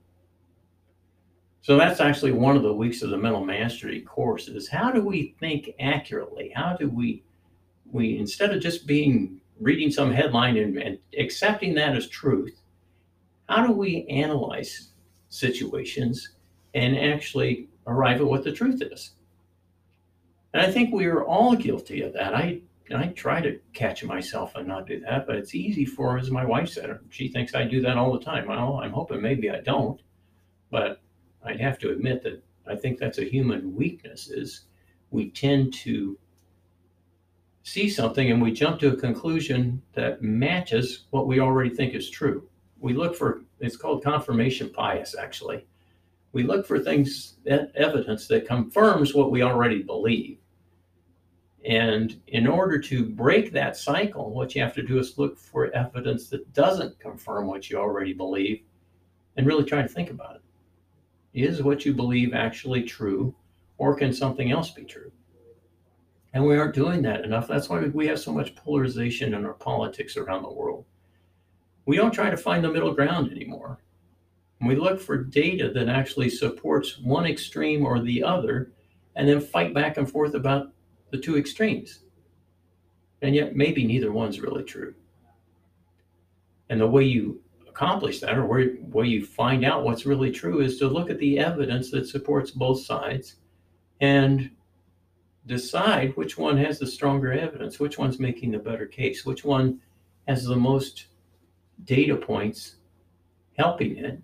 So 1.61 1.77
that's 1.77 1.99
actually 1.99 2.31
one 2.31 2.57
of 2.57 2.63
the 2.63 2.73
weeks 2.73 3.03
of 3.03 3.11
the 3.11 3.17
mental 3.17 3.45
mastery 3.45 4.01
course 4.01 4.47
is 4.47 4.67
how 4.67 4.89
do 4.89 5.05
we 5.05 5.35
think 5.39 5.69
accurately? 5.79 6.51
How 6.55 6.75
do 6.75 6.89
we 6.89 7.21
we 7.91 8.17
instead 8.17 8.49
of 8.49 8.59
just 8.59 8.87
being 8.87 9.40
reading 9.61 9.91
some 9.91 10.11
headline 10.11 10.57
and, 10.57 10.77
and 10.77 10.97
accepting 11.17 11.73
that 11.75 11.95
as 11.95 12.09
truth, 12.09 12.59
how 13.47 13.65
do 13.65 13.71
we 13.71 14.05
analyze 14.09 14.89
situations 15.29 16.33
and 16.73 16.97
actually 16.97 17.69
arrive 17.87 18.19
at 18.19 18.27
what 18.27 18.43
the 18.43 18.51
truth 18.51 18.81
is? 18.81 19.11
And 20.53 20.61
I 20.61 20.71
think 20.71 20.93
we 20.93 21.05
are 21.05 21.23
all 21.23 21.55
guilty 21.55 22.01
of 22.01 22.13
that. 22.13 22.33
I 22.33 22.61
I 22.93 23.07
try 23.07 23.39
to 23.39 23.57
catch 23.73 24.03
myself 24.03 24.55
and 24.55 24.67
not 24.67 24.85
do 24.85 24.99
that, 25.01 25.25
but 25.25 25.37
it's 25.37 25.55
easy 25.55 25.85
for, 25.85 26.17
as 26.17 26.29
my 26.29 26.43
wife 26.43 26.67
said, 26.67 26.99
she 27.09 27.29
thinks 27.29 27.55
I 27.55 27.63
do 27.63 27.79
that 27.81 27.97
all 27.97 28.11
the 28.11 28.23
time. 28.23 28.47
Well, 28.47 28.81
I'm 28.83 28.91
hoping 28.91 29.21
maybe 29.21 29.49
I 29.49 29.61
don't, 29.61 30.01
but 30.71 31.01
I'd 31.43 31.61
have 31.61 31.79
to 31.79 31.91
admit 31.91 32.21
that 32.23 32.43
I 32.67 32.75
think 32.75 32.99
that's 32.99 33.19
a 33.19 33.23
human 33.23 33.73
weakness 33.75 34.29
is 34.29 34.65
we 35.09 35.29
tend 35.31 35.73
to 35.75 36.17
see 37.63 37.89
something 37.89 38.31
and 38.31 38.41
we 38.41 38.51
jump 38.51 38.79
to 38.79 38.93
a 38.93 38.95
conclusion 38.95 39.81
that 39.93 40.21
matches 40.21 41.05
what 41.11 41.27
we 41.27 41.39
already 41.39 41.69
think 41.69 41.93
is 41.93 42.09
true. 42.09 42.47
We 42.79 42.93
look 42.93 43.15
for 43.15 43.43
it's 43.59 43.77
called 43.77 44.03
confirmation 44.03 44.71
bias 44.75 45.15
actually. 45.15 45.65
We 46.33 46.43
look 46.43 46.65
for 46.65 46.79
things 46.79 47.35
evidence 47.45 48.27
that 48.27 48.47
confirms 48.47 49.13
what 49.13 49.31
we 49.31 49.43
already 49.43 49.83
believe 49.83 50.39
And 51.63 52.19
in 52.27 52.47
order 52.47 52.79
to 52.79 53.05
break 53.05 53.51
that 53.51 53.77
cycle, 53.77 54.31
what 54.31 54.55
you 54.55 54.61
have 54.61 54.73
to 54.75 54.83
do 54.83 54.97
is 54.97 55.17
look 55.17 55.37
for 55.37 55.71
evidence 55.75 56.29
that 56.29 56.51
doesn't 56.53 56.99
confirm 56.99 57.47
what 57.47 57.69
you 57.69 57.77
already 57.77 58.13
believe 58.13 58.63
and 59.37 59.45
really 59.45 59.63
try 59.63 59.81
to 59.81 59.87
think 59.87 60.09
about 60.09 60.37
it. 60.37 60.41
Is 61.33 61.63
what 61.63 61.85
you 61.85 61.93
believe 61.93 62.33
actually 62.33 62.83
true, 62.83 63.33
or 63.77 63.95
can 63.95 64.11
something 64.11 64.51
else 64.51 64.71
be 64.71 64.83
true? 64.83 65.11
And 66.33 66.45
we 66.45 66.57
aren't 66.57 66.75
doing 66.75 67.01
that 67.01 67.25
enough. 67.25 67.47
That's 67.47 67.69
why 67.69 67.79
we 67.87 68.07
have 68.07 68.19
so 68.19 68.31
much 68.31 68.55
polarization 68.55 69.33
in 69.33 69.45
our 69.45 69.53
politics 69.53 70.15
around 70.15 70.43
the 70.43 70.51
world. 70.51 70.85
We 71.85 71.97
don't 71.97 72.13
try 72.13 72.29
to 72.29 72.37
find 72.37 72.63
the 72.63 72.71
middle 72.71 72.93
ground 72.93 73.31
anymore. 73.31 73.81
We 74.65 74.75
look 74.75 75.01
for 75.01 75.17
data 75.17 75.71
that 75.73 75.89
actually 75.89 76.29
supports 76.29 76.99
one 76.99 77.25
extreme 77.25 77.85
or 77.85 77.99
the 77.99 78.23
other, 78.23 78.71
and 79.15 79.27
then 79.27 79.41
fight 79.41 79.73
back 79.73 79.97
and 79.97 80.09
forth 80.09 80.35
about 80.35 80.71
the 81.09 81.17
two 81.17 81.37
extremes. 81.37 82.01
And 83.21 83.35
yet, 83.35 83.55
maybe 83.55 83.83
neither 83.85 84.11
one's 84.11 84.39
really 84.39 84.63
true. 84.63 84.93
And 86.69 86.79
the 86.79 86.87
way 86.87 87.03
you 87.03 87.41
accomplish 87.67 88.19
that, 88.19 88.37
or 88.37 88.45
where, 88.45 88.67
where 88.91 89.05
you 89.05 89.25
find 89.25 89.65
out 89.65 89.83
what's 89.83 90.05
really 90.05 90.31
true, 90.31 90.61
is 90.61 90.77
to 90.77 90.87
look 90.87 91.09
at 91.09 91.19
the 91.19 91.39
evidence 91.39 91.91
that 91.91 92.07
supports 92.07 92.51
both 92.51 92.85
sides 92.85 93.37
and 93.99 94.51
decide 95.45 96.15
which 96.15 96.37
one 96.37 96.57
has 96.57 96.79
the 96.79 96.87
stronger 96.87 97.33
evidence, 97.33 97.79
which 97.79 97.97
one's 97.97 98.19
making 98.19 98.51
the 98.51 98.59
better 98.59 98.85
case, 98.85 99.25
which 99.25 99.43
one 99.43 99.79
has 100.27 100.45
the 100.45 100.55
most 100.55 101.07
data 101.83 102.15
points 102.15 102.75
helping 103.57 103.97
it. 103.97 104.21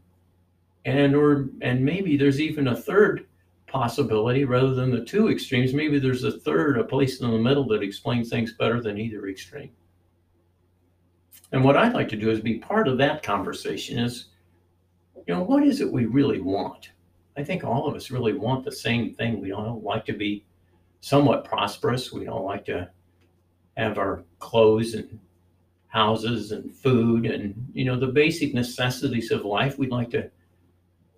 And 0.85 1.15
or 1.15 1.49
and 1.61 1.83
maybe 1.83 2.15
there's 2.15 2.39
even 2.39 2.67
a 2.67 2.75
third 2.75 3.27
possibility 3.67 4.45
rather 4.45 4.73
than 4.73 4.91
the 4.91 5.03
two 5.03 5.29
extremes. 5.29 5.73
Maybe 5.73 5.99
there's 5.99 6.23
a 6.23 6.39
third, 6.39 6.79
a 6.79 6.83
place 6.83 7.19
in 7.19 7.29
the 7.29 7.37
middle 7.37 7.67
that 7.67 7.83
explains 7.83 8.29
things 8.29 8.53
better 8.53 8.81
than 8.81 8.97
either 8.97 9.27
extreme. 9.27 9.71
And 11.51 11.63
what 11.63 11.77
I'd 11.77 11.93
like 11.93 12.09
to 12.09 12.15
do 12.15 12.29
is 12.29 12.39
be 12.39 12.59
part 12.59 12.87
of 12.87 12.97
that 12.97 13.23
conversation 13.23 13.99
is, 13.99 14.29
you 15.27 15.33
know, 15.33 15.43
what 15.43 15.63
is 15.63 15.81
it 15.81 15.91
we 15.91 16.05
really 16.05 16.39
want? 16.39 16.91
I 17.37 17.43
think 17.43 17.63
all 17.63 17.87
of 17.87 17.95
us 17.95 18.11
really 18.11 18.33
want 18.33 18.65
the 18.65 18.71
same 18.71 19.13
thing. 19.13 19.41
We 19.41 19.51
all 19.51 19.81
like 19.81 20.05
to 20.05 20.13
be 20.13 20.45
somewhat 21.01 21.45
prosperous. 21.45 22.11
We 22.11 22.27
all 22.27 22.45
like 22.45 22.65
to 22.65 22.89
have 23.77 23.97
our 23.97 24.23
clothes 24.39 24.93
and 24.93 25.19
houses 25.87 26.51
and 26.51 26.73
food 26.73 27.25
and, 27.25 27.55
you 27.73 27.85
know, 27.85 27.99
the 27.99 28.07
basic 28.07 28.53
necessities 28.53 29.31
of 29.31 29.45
life. 29.45 29.77
We'd 29.77 29.91
like 29.91 30.09
to 30.11 30.29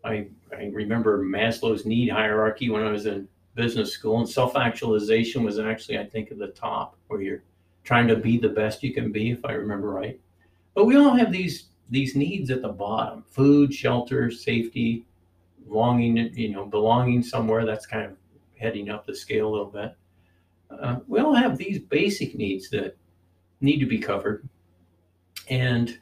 I, 0.03 0.27
I 0.55 0.69
remember 0.73 1.23
Maslow's 1.23 1.85
need 1.85 2.09
hierarchy 2.09 2.69
when 2.69 2.83
I 2.83 2.91
was 2.91 3.05
in 3.05 3.27
business 3.55 3.91
school, 3.91 4.19
and 4.19 4.29
self 4.29 4.55
actualization 4.55 5.43
was 5.43 5.59
actually, 5.59 5.99
I 5.99 6.05
think, 6.05 6.31
at 6.31 6.37
the 6.37 6.47
top 6.47 6.97
where 7.07 7.21
you're 7.21 7.43
trying 7.83 8.07
to 8.07 8.15
be 8.15 8.37
the 8.37 8.49
best 8.49 8.83
you 8.83 8.93
can 8.93 9.11
be, 9.11 9.31
if 9.31 9.43
I 9.45 9.53
remember 9.53 9.89
right. 9.89 10.19
But 10.73 10.85
we 10.85 10.95
all 10.95 11.13
have 11.13 11.31
these 11.31 11.69
these 11.89 12.15
needs 12.15 12.49
at 12.49 12.61
the 12.61 12.69
bottom: 12.69 13.23
food, 13.27 13.73
shelter, 13.73 14.31
safety, 14.31 15.05
longing, 15.67 16.17
you 16.33 16.49
know, 16.49 16.65
belonging 16.65 17.23
somewhere. 17.23 17.65
That's 17.65 17.85
kind 17.85 18.05
of 18.05 18.17
heading 18.60 18.89
up 18.89 19.06
the 19.06 19.15
scale 19.15 19.48
a 19.48 19.52
little 19.52 19.72
bit. 19.72 19.95
Uh, 20.69 21.00
we 21.08 21.19
all 21.19 21.34
have 21.34 21.58
these 21.58 21.80
basic 21.80 22.36
needs 22.36 22.69
that 22.69 22.95
need 23.62 23.80
to 23.80 23.86
be 23.86 23.98
covered, 23.98 24.48
and 25.50 25.98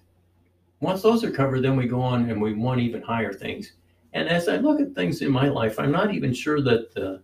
once 0.80 1.02
those 1.02 1.24
are 1.24 1.32
covered, 1.32 1.62
then 1.62 1.76
we 1.76 1.88
go 1.88 2.02
on 2.02 2.30
and 2.30 2.42
we 2.42 2.54
want 2.54 2.82
even 2.82 3.02
higher 3.02 3.34
things. 3.34 3.74
And 4.14 4.30
as 4.30 4.48
I 4.48 4.58
look 4.58 4.80
at 4.80 4.94
things 4.94 5.22
in 5.22 5.32
my 5.32 5.48
life, 5.48 5.80
I'm 5.80 5.92
not 5.92 6.14
even 6.14 6.34
sure 6.34 6.62
that 6.62 6.94
the, 6.94 7.22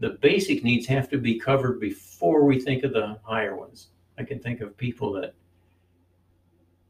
the 0.00 0.10
basic 0.20 0.62
needs 0.62 0.86
have 0.86 1.08
to 1.10 1.18
be 1.18 1.38
covered 1.38 1.80
before 1.80 2.44
we 2.44 2.60
think 2.60 2.84
of 2.84 2.92
the 2.92 3.18
higher 3.22 3.56
ones. 3.56 3.88
I 4.18 4.24
can 4.24 4.38
think 4.38 4.60
of 4.60 4.76
people 4.76 5.12
that 5.12 5.34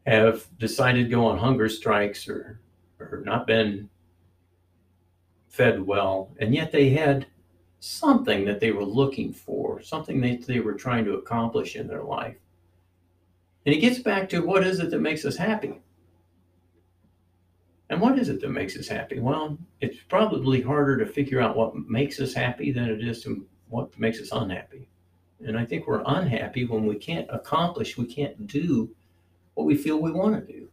have 0.06 0.46
decided 0.58 1.04
to 1.04 1.10
go 1.10 1.24
on 1.24 1.38
hunger 1.38 1.68
strikes 1.68 2.28
or, 2.28 2.60
or 3.00 3.22
not 3.24 3.46
been 3.46 3.88
fed 5.48 5.84
well, 5.84 6.30
and 6.38 6.54
yet 6.54 6.70
they 6.70 6.90
had 6.90 7.26
something 7.80 8.44
that 8.44 8.60
they 8.60 8.72
were 8.72 8.84
looking 8.84 9.32
for, 9.32 9.80
something 9.82 10.20
that 10.20 10.46
they 10.46 10.60
were 10.60 10.74
trying 10.74 11.04
to 11.04 11.14
accomplish 11.14 11.76
in 11.76 11.86
their 11.86 12.02
life. 12.02 12.36
And 13.64 13.74
it 13.74 13.80
gets 13.80 13.98
back 13.98 14.28
to 14.30 14.46
what 14.46 14.66
is 14.66 14.78
it 14.80 14.90
that 14.90 15.00
makes 15.00 15.24
us 15.24 15.36
happy? 15.36 15.80
And 17.88 18.00
what 18.00 18.18
is 18.18 18.28
it 18.28 18.40
that 18.40 18.50
makes 18.50 18.76
us 18.76 18.88
happy? 18.88 19.20
Well, 19.20 19.58
it's 19.80 19.98
probably 20.08 20.60
harder 20.60 20.96
to 20.98 21.06
figure 21.06 21.40
out 21.40 21.56
what 21.56 21.76
makes 21.76 22.20
us 22.20 22.34
happy 22.34 22.72
than 22.72 22.88
it 22.88 23.02
is 23.02 23.22
to 23.22 23.46
what 23.68 23.96
makes 23.98 24.20
us 24.20 24.30
unhappy. 24.32 24.88
And 25.44 25.58
I 25.58 25.64
think 25.64 25.86
we're 25.86 26.02
unhappy 26.06 26.64
when 26.64 26.86
we 26.86 26.96
can't 26.96 27.28
accomplish, 27.30 27.98
we 27.98 28.06
can't 28.06 28.46
do 28.46 28.90
what 29.54 29.66
we 29.66 29.76
feel 29.76 30.00
we 30.00 30.10
want 30.10 30.34
to 30.34 30.52
do. 30.52 30.68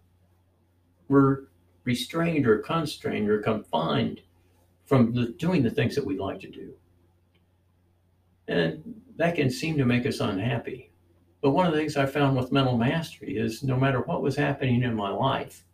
We're 1.10 1.44
restrained 1.84 2.48
or 2.48 2.60
constrained 2.60 3.30
or 3.30 3.40
confined 3.40 4.22
from 4.86 5.14
the, 5.14 5.28
doing 5.28 5.64
the 5.64 5.70
things 5.70 5.96
that 5.96 6.06
we'd 6.06 6.20
like 6.20 6.40
to 6.42 6.50
do. 6.50 6.74
And 8.48 9.02
that 9.18 9.36
can 9.36 9.50
seem 9.50 9.78
to 9.78 9.86
make 9.86 10.06
us 10.06 10.20
unhappy. 10.20 10.92
But 11.42 11.52
one 11.52 11.66
of 11.66 11.74
the 11.74 11.78
things 11.78 11.98
I 11.98 12.06
found 12.06 12.38
with 12.38 12.52
mental 12.52 12.78
mastery 12.78 13.38
is 13.38 13.64
no 13.64 13.78
matter 13.78 14.00
what 14.02 14.22
was 14.22 14.36
happening 14.36 14.84
in 14.84 14.96
my 14.96 15.10
life, 15.10 15.66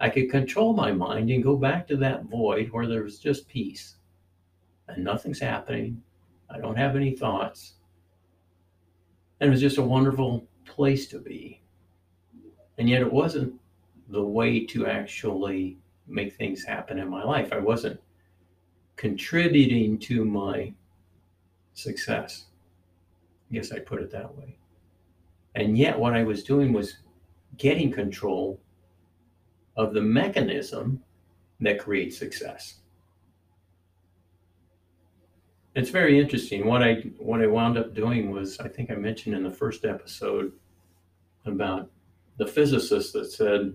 I 0.00 0.08
could 0.08 0.30
control 0.30 0.74
my 0.74 0.92
mind 0.92 1.30
and 1.30 1.42
go 1.42 1.56
back 1.56 1.86
to 1.88 1.96
that 1.98 2.24
void 2.24 2.70
where 2.70 2.86
there 2.86 3.02
was 3.02 3.18
just 3.18 3.48
peace 3.48 3.96
and 4.88 5.04
nothing's 5.04 5.40
happening. 5.40 6.02
I 6.50 6.58
don't 6.58 6.76
have 6.76 6.96
any 6.96 7.16
thoughts. 7.16 7.74
And 9.40 9.48
it 9.48 9.50
was 9.50 9.60
just 9.60 9.78
a 9.78 9.82
wonderful 9.82 10.46
place 10.64 11.06
to 11.08 11.18
be. 11.18 11.62
And 12.78 12.88
yet 12.88 13.02
it 13.02 13.12
wasn't 13.12 13.54
the 14.08 14.22
way 14.22 14.64
to 14.66 14.86
actually 14.86 15.78
make 16.06 16.34
things 16.34 16.64
happen 16.64 16.98
in 16.98 17.08
my 17.08 17.22
life. 17.22 17.52
I 17.52 17.58
wasn't 17.58 18.00
contributing 18.96 19.98
to 19.98 20.24
my 20.24 20.72
success. 21.74 22.46
I 23.50 23.54
guess 23.54 23.72
I 23.72 23.78
put 23.80 24.00
it 24.00 24.10
that 24.12 24.34
way. 24.36 24.56
And 25.54 25.78
yet 25.78 25.98
what 25.98 26.14
I 26.14 26.24
was 26.24 26.42
doing 26.42 26.72
was 26.72 26.98
getting 27.56 27.92
control 27.92 28.60
of 29.76 29.92
the 29.92 30.00
mechanism 30.00 31.02
that 31.60 31.78
creates 31.78 32.18
success. 32.18 32.80
It's 35.74 35.90
very 35.90 36.20
interesting. 36.20 36.66
What 36.66 36.82
I 36.82 36.94
what 37.18 37.42
I 37.42 37.48
wound 37.48 37.76
up 37.76 37.94
doing 37.94 38.30
was 38.30 38.60
I 38.60 38.68
think 38.68 38.90
I 38.90 38.94
mentioned 38.94 39.34
in 39.34 39.42
the 39.42 39.50
first 39.50 39.84
episode 39.84 40.52
about 41.46 41.90
the 42.38 42.46
physicist 42.46 43.12
that 43.12 43.30
said 43.30 43.74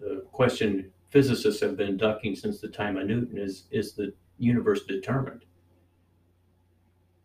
the 0.00 0.24
question 0.32 0.90
physicists 1.10 1.60
have 1.60 1.76
been 1.76 1.96
ducking 1.96 2.34
since 2.34 2.60
the 2.60 2.68
time 2.68 2.96
of 2.96 3.06
Newton 3.06 3.38
is 3.38 3.64
is 3.70 3.94
the 3.94 4.12
universe 4.38 4.84
determined? 4.84 5.44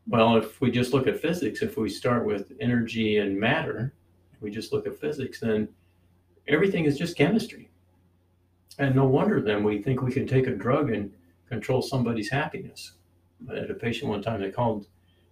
Well, 0.07 0.35
if 0.37 0.59
we 0.59 0.69
just 0.69 0.93
look 0.93 1.07
at 1.07 1.21
physics, 1.21 1.61
if 1.61 1.77
we 1.77 1.89
start 1.89 2.25
with 2.25 2.51
energy 2.59 3.17
and 3.17 3.39
matter, 3.39 3.93
we 4.41 4.51
just 4.51 4.73
look 4.73 4.85
at 4.85 4.99
physics, 4.99 5.39
then 5.39 5.69
everything 6.47 6.85
is 6.85 6.97
just 6.97 7.17
chemistry. 7.17 7.69
And 8.79 8.95
no 8.95 9.05
wonder 9.05 9.41
then 9.41 9.63
we 9.63 9.81
think 9.81 10.01
we 10.01 10.11
can 10.11 10.27
take 10.27 10.47
a 10.47 10.55
drug 10.55 10.91
and 10.91 11.11
control 11.47 11.81
somebody's 11.81 12.29
happiness. 12.29 12.93
I 13.49 13.55
had 13.55 13.71
a 13.71 13.75
patient 13.75 14.09
one 14.09 14.21
time 14.21 14.41
that 14.41 14.55
called 14.55 14.87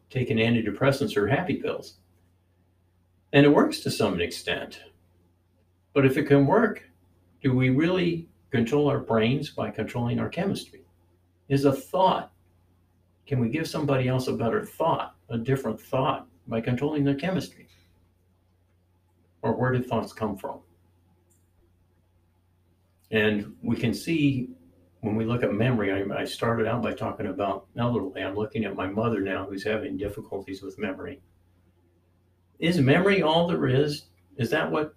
taking 0.09 0.37
antidepressants 0.37 1.17
or 1.17 1.27
happy 1.27 1.55
pills. 1.55 1.95
And 3.33 3.45
it 3.45 3.49
works 3.49 3.79
to 3.81 3.91
some 3.91 4.21
extent. 4.21 4.81
But 5.93 6.05
if 6.05 6.17
it 6.17 6.25
can 6.25 6.45
work, 6.45 6.83
do 7.41 7.53
we 7.55 7.69
really 7.69 8.29
control 8.51 8.89
our 8.89 8.99
brains 8.99 9.49
by 9.49 9.71
controlling 9.71 10.19
our 10.19 10.29
chemistry? 10.29 10.83
Is 11.49 11.65
a 11.65 11.73
thought, 11.73 12.31
can 13.31 13.39
we 13.39 13.47
give 13.47 13.65
somebody 13.65 14.09
else 14.09 14.27
a 14.27 14.33
better 14.33 14.65
thought, 14.65 15.15
a 15.29 15.37
different 15.37 15.79
thought 15.79 16.27
by 16.47 16.59
controlling 16.59 17.05
their 17.05 17.15
chemistry? 17.15 17.65
Or 19.41 19.53
where 19.55 19.71
do 19.71 19.81
thoughts 19.81 20.11
come 20.11 20.35
from? 20.35 20.59
And 23.09 23.55
we 23.63 23.77
can 23.77 23.93
see 23.93 24.49
when 24.99 25.15
we 25.15 25.23
look 25.23 25.43
at 25.43 25.53
memory, 25.53 25.93
I, 25.93 26.23
I, 26.23 26.25
started 26.25 26.67
out 26.67 26.83
by 26.83 26.91
talking 26.91 27.27
about 27.27 27.67
elderly. 27.77 28.21
I'm 28.21 28.35
looking 28.35 28.65
at 28.65 28.75
my 28.75 28.87
mother 28.87 29.21
now 29.21 29.45
who's 29.45 29.63
having 29.63 29.95
difficulties 29.95 30.61
with 30.61 30.77
memory. 30.77 31.21
Is 32.59 32.79
memory 32.79 33.21
all 33.21 33.47
there 33.47 33.65
is? 33.65 34.07
Is 34.35 34.49
that 34.49 34.69
what 34.69 34.93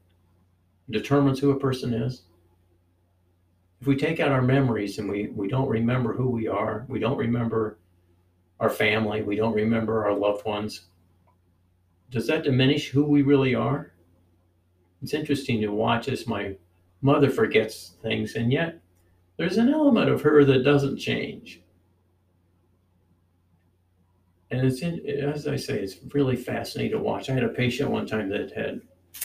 determines 0.91 1.39
who 1.39 1.53
a 1.53 1.61
person 1.61 1.95
is? 1.95 2.23
If 3.81 3.87
we 3.87 3.95
take 3.95 4.19
out 4.19 4.33
our 4.33 4.43
memories 4.43 4.99
and 4.99 5.09
we, 5.09 5.29
we 5.29 5.47
don't 5.47 5.69
remember 5.69 6.13
who 6.13 6.31
we 6.31 6.49
are, 6.49 6.85
we 6.89 6.99
don't 6.99 7.17
remember 7.17 7.79
our 8.61 8.71
family, 8.71 9.23
we 9.23 9.37
don't 9.37 9.55
remember 9.55 10.05
our 10.05 10.15
loved 10.15 10.45
ones, 10.45 10.87
does 12.11 12.27
that 12.29 12.45
diminish 12.45 12.89
who 12.89 13.05
we 13.05 13.23
really 13.23 13.55
are? 13.55 13.93
It's 15.03 15.15
interesting 15.15 15.61
to 15.61 15.69
watch 15.69 16.09
as 16.09 16.27
my 16.27 16.57
mother 17.03 17.31
forgets 17.31 17.97
things, 18.03 18.37
and 18.37 18.53
yet 18.53 18.81
there's 19.37 19.59
an 19.59 19.69
element 19.69 20.11
of 20.11 20.23
her 20.23 20.45
that 20.45 20.65
doesn't 20.65 20.99
change. 20.99 21.61
and 24.59 24.67
it's 24.67 24.83
in, 24.83 25.05
as 25.07 25.47
I 25.47 25.57
say, 25.57 25.81
it's 25.81 25.97
really 26.13 26.37
fascinating 26.37 26.93
to 26.93 27.03
watch. 27.03 27.29
I 27.29 27.35
had 27.35 27.45
a 27.45 27.49
patient 27.49 27.91
one 27.91 28.07
time 28.07 28.29
that 28.31 28.53
had, 28.53 28.81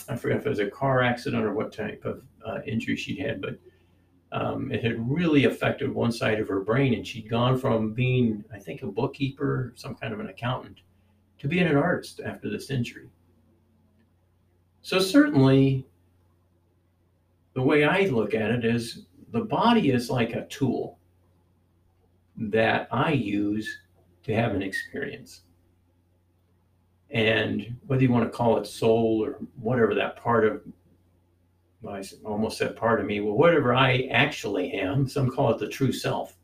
I 0.07 0.15
forget 0.15 0.37
if 0.37 0.45
it 0.45 0.49
was 0.49 0.59
a 0.59 0.69
car 0.69 1.01
accident 1.01 1.43
or 1.43 1.53
what 1.53 1.73
type 1.73 2.03
of 2.05 2.23
uh, 2.45 2.59
injury 2.65 2.95
she'd 2.95 3.19
had, 3.19 3.41
but 3.41 3.57
um, 4.31 4.71
it 4.71 4.83
had 4.83 5.09
really 5.09 5.45
affected 5.45 5.93
one 5.93 6.11
side 6.11 6.39
of 6.39 6.47
her 6.47 6.59
brain, 6.59 6.93
and 6.93 7.05
she'd 7.05 7.29
gone 7.29 7.57
from 7.57 7.93
being, 7.93 8.43
I 8.53 8.59
think, 8.59 8.83
a 8.83 8.87
bookkeeper, 8.87 9.73
some 9.75 9.95
kind 9.95 10.13
of 10.13 10.19
an 10.19 10.29
accountant, 10.29 10.79
to 11.39 11.47
being 11.47 11.65
an 11.65 11.77
artist 11.77 12.21
after 12.23 12.49
this 12.49 12.69
injury. 12.69 13.09
So 14.81 14.99
certainly, 14.99 15.85
the 17.53 17.61
way 17.61 17.83
I 17.83 18.05
look 18.05 18.33
at 18.33 18.51
it 18.51 18.65
is 18.65 19.05
the 19.31 19.41
body 19.41 19.91
is 19.91 20.09
like 20.09 20.33
a 20.33 20.45
tool 20.45 20.99
that 22.37 22.87
I 22.91 23.11
use 23.11 23.79
to 24.23 24.33
have 24.33 24.53
an 24.53 24.61
experience. 24.61 25.41
And 27.09 27.75
whether 27.87 28.03
you 28.03 28.11
want 28.11 28.31
to 28.31 28.37
call 28.37 28.57
it 28.57 28.67
soul 28.67 29.25
or 29.25 29.39
whatever 29.59 29.95
that 29.95 30.15
part 30.15 30.45
of, 30.45 30.61
I 31.87 32.03
almost 32.25 32.57
said 32.57 32.75
part 32.75 32.99
of 32.99 33.05
me, 33.05 33.21
well, 33.21 33.37
whatever 33.37 33.73
I 33.73 34.07
actually 34.11 34.73
am, 34.73 35.07
some 35.07 35.29
call 35.29 35.51
it 35.51 35.59
the 35.59 35.67
true 35.67 35.93
self. 35.93 36.35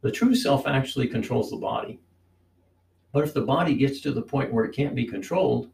The 0.00 0.10
true 0.10 0.34
self 0.34 0.66
actually 0.66 1.08
controls 1.08 1.50
the 1.50 1.56
body. 1.56 2.00
But 3.12 3.24
if 3.24 3.34
the 3.34 3.42
body 3.42 3.74
gets 3.74 4.00
to 4.00 4.12
the 4.12 4.22
point 4.22 4.52
where 4.52 4.64
it 4.64 4.74
can't 4.74 4.94
be 4.94 5.04
controlled, 5.04 5.70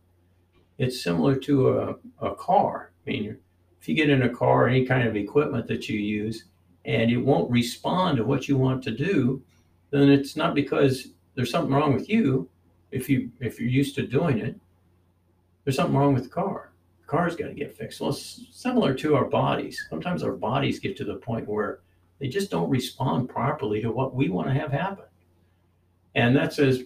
it's 0.79 1.03
similar 1.03 1.37
to 1.37 1.79
a, 1.79 1.95
a 2.21 2.35
car. 2.35 2.93
I 3.07 3.11
mean, 3.11 3.39
if 3.81 3.89
you 3.89 3.95
get 3.95 4.11
in 4.11 4.23
a 4.23 4.29
car, 4.29 4.69
any 4.69 4.85
kind 4.85 5.07
of 5.07 5.17
equipment 5.17 5.67
that 5.69 5.89
you 5.89 5.99
use, 5.99 6.45
and 6.85 7.11
it 7.11 7.17
won't 7.17 7.51
respond 7.51 8.17
to 8.17 8.25
what 8.25 8.49
you 8.49 8.57
want 8.57 8.83
to 8.85 8.91
do, 8.91 9.43
then 9.91 10.09
it's 10.09 10.37
not 10.37 10.55
because 10.55 11.09
there's 11.35 11.51
something 11.51 11.75
wrong 11.75 11.95
with 11.95 12.09
you. 12.09 12.49
If 12.91 13.09
you 13.09 13.31
if 13.41 13.61
you're 13.61 13.69
used 13.69 13.95
to 13.97 14.07
doing 14.07 14.39
it, 14.39 14.59
there's 15.65 15.77
something 15.77 15.97
wrong 15.97 16.15
with 16.15 16.25
the 16.25 16.29
car. 16.31 16.70
Car's 17.11 17.35
got 17.35 17.49
to 17.49 17.55
get 17.55 17.77
fixed. 17.77 18.01
Well, 18.01 18.11
it's 18.11 18.47
similar 18.53 18.95
to 18.95 19.17
our 19.17 19.25
bodies. 19.25 19.85
Sometimes 19.91 20.23
our 20.23 20.37
bodies 20.37 20.79
get 20.79 20.97
to 20.99 21.05
the 21.05 21.17
point 21.17 21.49
where 21.49 21.81
they 22.21 22.29
just 22.29 22.53
don't 22.53 22.71
respond 22.71 23.29
properly 23.29 23.83
to 23.83 23.91
what 23.91 24.15
we 24.15 24.29
want 24.29 24.47
to 24.47 24.55
have 24.55 24.71
happen. 24.71 25.07
And 26.15 26.37
that's 26.37 26.61
as 26.61 26.85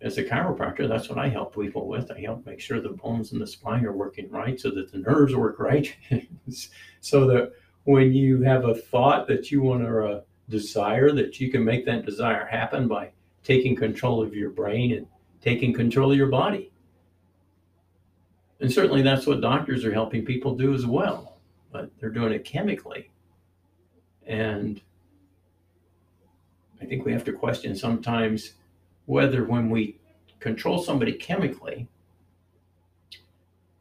as 0.00 0.18
a 0.18 0.24
chiropractor, 0.24 0.88
that's 0.88 1.08
what 1.08 1.18
I 1.18 1.28
help 1.28 1.54
people 1.54 1.86
with. 1.86 2.10
I 2.10 2.20
help 2.22 2.44
make 2.44 2.58
sure 2.58 2.80
the 2.80 2.88
bones 2.88 3.30
and 3.30 3.40
the 3.40 3.46
spine 3.46 3.86
are 3.86 3.92
working 3.92 4.28
right 4.30 4.58
so 4.58 4.68
that 4.72 4.90
the 4.90 4.98
nerves 4.98 5.36
work 5.36 5.60
right. 5.60 5.94
so 7.00 7.28
that 7.28 7.52
when 7.84 8.12
you 8.12 8.42
have 8.42 8.64
a 8.64 8.74
thought 8.74 9.28
that 9.28 9.52
you 9.52 9.62
want 9.62 9.82
to 9.84 10.04
uh, 10.04 10.20
desire, 10.48 11.12
that 11.12 11.38
you 11.38 11.52
can 11.52 11.64
make 11.64 11.86
that 11.86 12.04
desire 12.04 12.46
happen 12.46 12.88
by 12.88 13.12
taking 13.44 13.76
control 13.76 14.20
of 14.20 14.34
your 14.34 14.50
brain 14.50 14.92
and 14.92 15.06
taking 15.40 15.72
control 15.72 16.10
of 16.10 16.18
your 16.18 16.26
body. 16.26 16.71
And 18.62 18.72
certainly 18.72 19.02
that's 19.02 19.26
what 19.26 19.40
doctors 19.40 19.84
are 19.84 19.92
helping 19.92 20.24
people 20.24 20.54
do 20.54 20.72
as 20.72 20.86
well, 20.86 21.40
but 21.72 21.90
they're 21.98 22.10
doing 22.10 22.32
it 22.32 22.44
chemically. 22.44 23.10
And 24.24 24.80
I 26.80 26.84
think 26.84 27.04
we 27.04 27.12
have 27.12 27.24
to 27.24 27.32
question 27.32 27.74
sometimes 27.74 28.52
whether 29.06 29.44
when 29.44 29.68
we 29.68 29.98
control 30.38 30.80
somebody 30.80 31.12
chemically, 31.14 31.88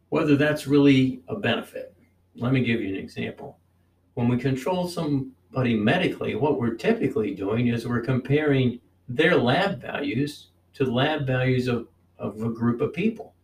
whether 0.09 0.35
that's 0.35 0.65
really 0.65 1.21
a 1.27 1.35
benefit. 1.35 1.93
Let 2.35 2.51
me 2.51 2.63
give 2.63 2.81
you 2.81 2.89
an 2.89 2.95
example. 2.95 3.59
When 4.15 4.27
we 4.27 4.37
control 4.37 4.87
somebody 4.87 5.75
medically, 5.75 6.33
what 6.33 6.59
we're 6.59 6.73
typically 6.73 7.35
doing 7.35 7.67
is 7.67 7.87
we're 7.87 8.01
comparing 8.01 8.79
their 9.07 9.35
lab 9.35 9.79
values 9.79 10.47
to 10.73 10.91
lab 10.91 11.27
values 11.27 11.67
of, 11.67 11.87
of 12.17 12.41
a 12.41 12.49
group 12.49 12.81
of 12.81 12.93
people. 12.93 13.35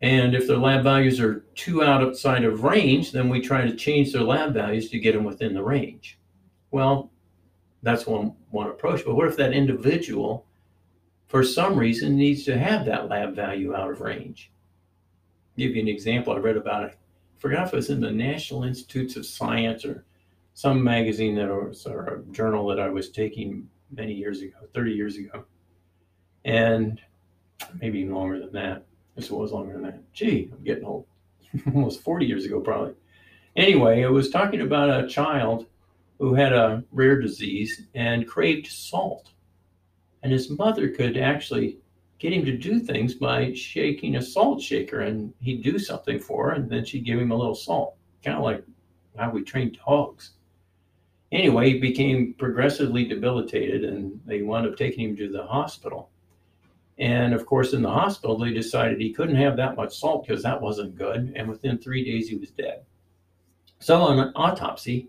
And 0.00 0.34
if 0.34 0.46
their 0.46 0.58
lab 0.58 0.84
values 0.84 1.18
are 1.18 1.44
too 1.54 1.82
outside 1.82 2.44
of 2.44 2.62
range, 2.62 3.10
then 3.10 3.28
we 3.28 3.40
try 3.40 3.62
to 3.64 3.74
change 3.74 4.12
their 4.12 4.22
lab 4.22 4.54
values 4.54 4.90
to 4.90 4.98
get 4.98 5.14
them 5.14 5.24
within 5.24 5.54
the 5.54 5.62
range. 5.62 6.18
Well, 6.70 7.10
that's 7.82 8.06
one 8.06 8.34
one 8.50 8.68
approach. 8.68 9.04
But 9.04 9.14
what 9.14 9.28
if 9.28 9.36
that 9.36 9.52
individual, 9.52 10.46
for 11.26 11.42
some 11.42 11.76
reason, 11.76 12.16
needs 12.16 12.44
to 12.44 12.58
have 12.58 12.84
that 12.86 13.08
lab 13.08 13.34
value 13.34 13.74
out 13.74 13.90
of 13.90 14.00
range? 14.00 14.52
I'll 15.56 15.64
give 15.64 15.74
you 15.74 15.82
an 15.82 15.88
example. 15.88 16.32
I 16.32 16.38
read 16.38 16.56
about 16.56 16.84
it. 16.84 16.98
I 17.36 17.40
forgot 17.40 17.66
if 17.66 17.72
it 17.72 17.76
was 17.76 17.90
in 17.90 18.00
the 18.00 18.10
National 18.10 18.64
Institutes 18.64 19.16
of 19.16 19.26
Science 19.26 19.84
or 19.84 20.04
some 20.54 20.82
magazine 20.82 21.34
that 21.36 21.48
was 21.48 21.86
or 21.86 22.06
a 22.06 22.32
journal 22.32 22.66
that 22.68 22.80
I 22.80 22.88
was 22.88 23.10
taking 23.10 23.68
many 23.90 24.12
years 24.12 24.42
ago, 24.42 24.56
30 24.74 24.92
years 24.92 25.16
ago. 25.16 25.44
And 26.44 27.00
maybe 27.80 28.00
even 28.00 28.14
longer 28.14 28.38
than 28.40 28.52
that. 28.52 28.84
This 29.18 29.32
was 29.32 29.50
longer 29.50 29.72
than 29.72 29.82
that. 29.82 30.12
Gee, 30.12 30.48
I'm 30.52 30.62
getting 30.62 30.84
old. 30.84 31.04
Almost 31.74 32.04
40 32.04 32.24
years 32.24 32.44
ago, 32.44 32.60
probably. 32.60 32.94
Anyway, 33.56 34.00
it 34.00 34.08
was 34.08 34.30
talking 34.30 34.60
about 34.60 35.04
a 35.04 35.08
child 35.08 35.66
who 36.20 36.34
had 36.34 36.52
a 36.52 36.84
rare 36.92 37.20
disease 37.20 37.82
and 37.94 38.28
craved 38.28 38.68
salt. 38.68 39.30
And 40.22 40.30
his 40.30 40.50
mother 40.50 40.88
could 40.90 41.16
actually 41.16 41.78
get 42.20 42.32
him 42.32 42.44
to 42.44 42.56
do 42.56 42.78
things 42.78 43.14
by 43.14 43.52
shaking 43.54 44.14
a 44.14 44.22
salt 44.22 44.62
shaker 44.62 45.00
and 45.00 45.34
he'd 45.40 45.64
do 45.64 45.80
something 45.80 46.20
for 46.20 46.50
her 46.50 46.54
and 46.54 46.70
then 46.70 46.84
she'd 46.84 47.04
give 47.04 47.18
him 47.18 47.32
a 47.32 47.36
little 47.36 47.56
salt, 47.56 47.96
kind 48.24 48.36
of 48.36 48.44
like 48.44 48.62
how 49.16 49.30
we 49.30 49.42
train 49.42 49.76
dogs. 49.84 50.34
Anyway, 51.32 51.72
he 51.72 51.80
became 51.80 52.34
progressively 52.38 53.04
debilitated 53.04 53.82
and 53.82 54.20
they 54.26 54.42
wound 54.42 54.68
up 54.68 54.76
taking 54.76 55.08
him 55.08 55.16
to 55.16 55.28
the 55.28 55.44
hospital. 55.44 56.08
And 56.98 57.32
of 57.32 57.46
course, 57.46 57.74
in 57.74 57.82
the 57.82 57.90
hospital, 57.90 58.36
they 58.36 58.52
decided 58.52 59.00
he 59.00 59.12
couldn't 59.12 59.36
have 59.36 59.56
that 59.56 59.76
much 59.76 59.96
salt 59.96 60.26
because 60.26 60.42
that 60.42 60.60
wasn't 60.60 60.96
good. 60.96 61.32
And 61.36 61.48
within 61.48 61.78
three 61.78 62.04
days, 62.04 62.28
he 62.28 62.36
was 62.36 62.50
dead. 62.50 62.84
So, 63.78 64.00
on 64.02 64.18
an 64.18 64.32
autopsy, 64.34 65.08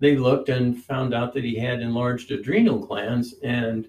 they 0.00 0.16
looked 0.16 0.48
and 0.48 0.82
found 0.82 1.14
out 1.14 1.32
that 1.34 1.44
he 1.44 1.56
had 1.56 1.80
enlarged 1.80 2.32
adrenal 2.32 2.78
glands 2.78 3.34
and 3.42 3.88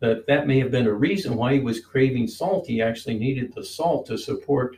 that 0.00 0.26
that 0.26 0.46
may 0.46 0.58
have 0.58 0.70
been 0.70 0.86
a 0.86 0.92
reason 0.92 1.36
why 1.36 1.54
he 1.54 1.60
was 1.60 1.80
craving 1.80 2.26
salt. 2.26 2.66
He 2.66 2.82
actually 2.82 3.18
needed 3.18 3.54
the 3.54 3.64
salt 3.64 4.06
to 4.06 4.18
support 4.18 4.76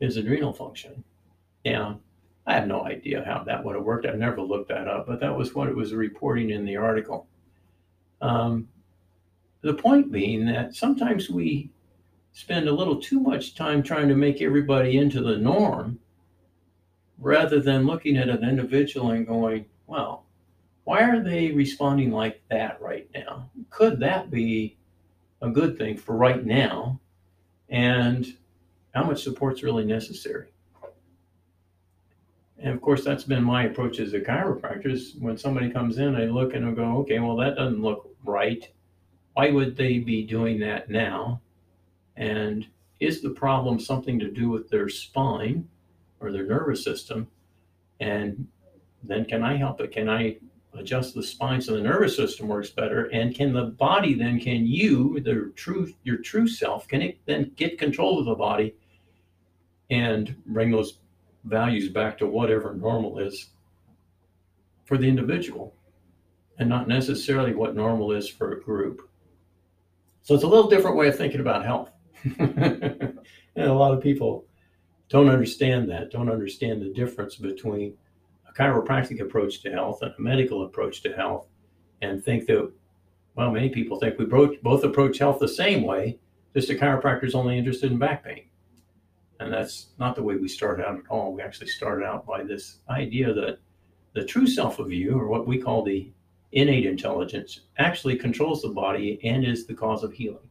his 0.00 0.18
adrenal 0.18 0.52
function. 0.52 1.02
Yeah, 1.64 1.94
I 2.46 2.54
have 2.54 2.68
no 2.68 2.84
idea 2.84 3.24
how 3.24 3.42
that 3.44 3.64
would 3.64 3.74
have 3.74 3.84
worked. 3.84 4.04
I've 4.04 4.18
never 4.18 4.42
looked 4.42 4.68
that 4.68 4.88
up, 4.88 5.06
but 5.06 5.20
that 5.20 5.34
was 5.34 5.54
what 5.54 5.68
it 5.68 5.76
was 5.76 5.94
reporting 5.94 6.50
in 6.50 6.66
the 6.66 6.76
article. 6.76 7.26
Um, 8.20 8.68
the 9.64 9.72
point 9.74 10.12
being 10.12 10.44
that 10.44 10.74
sometimes 10.74 11.30
we 11.30 11.70
spend 12.32 12.68
a 12.68 12.72
little 12.72 13.00
too 13.00 13.18
much 13.18 13.54
time 13.54 13.82
trying 13.82 14.08
to 14.08 14.14
make 14.14 14.42
everybody 14.42 14.98
into 14.98 15.22
the 15.22 15.38
norm 15.38 15.98
rather 17.18 17.60
than 17.60 17.86
looking 17.86 18.18
at 18.18 18.28
an 18.28 18.44
individual 18.44 19.12
and 19.12 19.26
going, 19.26 19.64
well, 19.86 20.26
why 20.84 21.02
are 21.02 21.22
they 21.22 21.50
responding 21.52 22.10
like 22.10 22.42
that 22.50 22.78
right 22.82 23.08
now? 23.14 23.48
Could 23.70 23.98
that 24.00 24.30
be 24.30 24.76
a 25.40 25.48
good 25.48 25.78
thing 25.78 25.96
for 25.96 26.14
right 26.14 26.44
now? 26.44 27.00
And 27.70 28.36
how 28.94 29.04
much 29.04 29.22
support's 29.22 29.62
really 29.62 29.86
necessary? 29.86 30.48
And 32.58 32.74
of 32.74 32.82
course, 32.82 33.02
that's 33.02 33.24
been 33.24 33.42
my 33.42 33.64
approach 33.64 33.98
as 33.98 34.12
a 34.12 34.20
chiropractor. 34.20 34.92
Is 34.92 35.14
when 35.18 35.38
somebody 35.38 35.70
comes 35.70 35.96
in, 35.96 36.16
I 36.16 36.26
look 36.26 36.52
and 36.52 36.66
I 36.66 36.72
go, 36.72 36.98
okay, 36.98 37.18
well, 37.18 37.36
that 37.36 37.56
doesn't 37.56 37.80
look 37.80 38.14
right. 38.24 38.68
Why 39.34 39.50
would 39.50 39.76
they 39.76 39.98
be 39.98 40.22
doing 40.24 40.58
that 40.60 40.88
now? 40.88 41.40
And 42.16 42.66
is 43.00 43.20
the 43.20 43.30
problem 43.30 43.78
something 43.78 44.18
to 44.18 44.30
do 44.30 44.48
with 44.48 44.68
their 44.68 44.88
spine? 44.88 45.68
or 46.24 46.32
their 46.32 46.46
nervous 46.46 46.82
system. 46.82 47.28
And 48.00 48.48
then 49.02 49.24
can 49.24 49.42
I 49.42 49.56
help 49.56 49.80
it? 49.80 49.92
Can 49.92 50.08
I 50.08 50.38
adjust 50.72 51.14
the 51.14 51.22
spine 51.22 51.60
so 51.60 51.74
the 51.74 51.80
nervous 51.80 52.16
system 52.16 52.48
works 52.48 52.70
better? 52.70 53.06
And 53.06 53.34
can 53.34 53.52
the 53.52 53.66
body 53.66 54.14
then, 54.14 54.40
can 54.40 54.66
you, 54.66 55.20
the 55.20 55.52
true, 55.54 55.92
your 56.02 56.16
true 56.16 56.48
self, 56.48 56.88
can 56.88 57.02
it 57.02 57.18
then 57.26 57.52
get 57.56 57.78
control 57.78 58.18
of 58.18 58.26
the 58.26 58.34
body 58.34 58.74
and 59.90 60.34
bring 60.46 60.70
those 60.70 60.98
values 61.44 61.90
back 61.90 62.18
to 62.18 62.26
whatever 62.26 62.74
normal 62.74 63.18
is 63.18 63.50
for 64.86 64.96
the 64.96 65.06
individual 65.06 65.74
and 66.58 66.68
not 66.68 66.88
necessarily 66.88 67.54
what 67.54 67.74
normal 67.74 68.12
is 68.12 68.28
for 68.28 68.52
a 68.52 68.60
group? 68.60 69.08
So 70.24 70.34
it's 70.34 70.44
a 70.44 70.48
little 70.48 70.70
different 70.70 70.96
way 70.96 71.08
of 71.08 71.18
thinking 71.18 71.40
about 71.40 71.66
health. 71.66 71.90
and 72.38 73.18
a 73.56 73.72
lot 73.72 73.92
of 73.92 74.02
people 74.02 74.46
don't 75.10 75.28
understand 75.28 75.90
that, 75.90 76.10
don't 76.10 76.30
understand 76.30 76.80
the 76.80 76.94
difference 76.94 77.36
between 77.36 77.94
a 78.48 78.52
chiropractic 78.54 79.20
approach 79.20 79.60
to 79.62 79.70
health 79.70 80.00
and 80.00 80.14
a 80.18 80.22
medical 80.22 80.64
approach 80.64 81.02
to 81.02 81.14
health, 81.14 81.46
and 82.00 82.24
think 82.24 82.46
that, 82.46 82.72
well, 83.34 83.50
many 83.50 83.68
people 83.68 84.00
think 84.00 84.18
we 84.18 84.24
both 84.24 84.82
approach 84.82 85.18
health 85.18 85.40
the 85.40 85.46
same 85.46 85.84
way, 85.84 86.18
just 86.54 86.70
a 86.70 86.74
chiropractor 86.74 87.24
is 87.24 87.34
only 87.34 87.58
interested 87.58 87.92
in 87.92 87.98
back 87.98 88.24
pain. 88.24 88.44
And 89.40 89.52
that's 89.52 89.88
not 89.98 90.16
the 90.16 90.22
way 90.22 90.36
we 90.36 90.48
start 90.48 90.80
out 90.80 90.96
at 90.96 91.04
all. 91.10 91.34
We 91.34 91.42
actually 91.42 91.66
started 91.66 92.06
out 92.06 92.24
by 92.24 92.44
this 92.44 92.78
idea 92.88 93.34
that 93.34 93.58
the 94.14 94.24
true 94.24 94.46
self 94.46 94.78
of 94.78 94.90
you, 94.90 95.18
or 95.18 95.28
what 95.28 95.46
we 95.46 95.58
call 95.58 95.82
the 95.82 96.10
innate 96.54 96.86
intelligence, 96.86 97.60
actually 97.78 98.16
controls 98.16 98.62
the 98.62 98.68
body 98.68 99.20
and 99.24 99.44
is 99.44 99.66
the 99.66 99.74
cause 99.74 100.04
of 100.04 100.12
healing. 100.12 100.48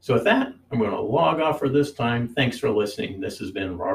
So, 0.00 0.14
with 0.14 0.24
that, 0.24 0.52
I'm 0.70 0.78
going 0.78 0.90
to 0.90 1.00
log 1.00 1.40
off 1.40 1.58
for 1.58 1.68
this 1.68 1.92
time. 1.92 2.28
Thanks 2.28 2.58
for 2.58 2.70
listening. 2.70 3.20
This 3.20 3.38
has 3.38 3.50
been 3.50 3.76
Robert. 3.76 3.86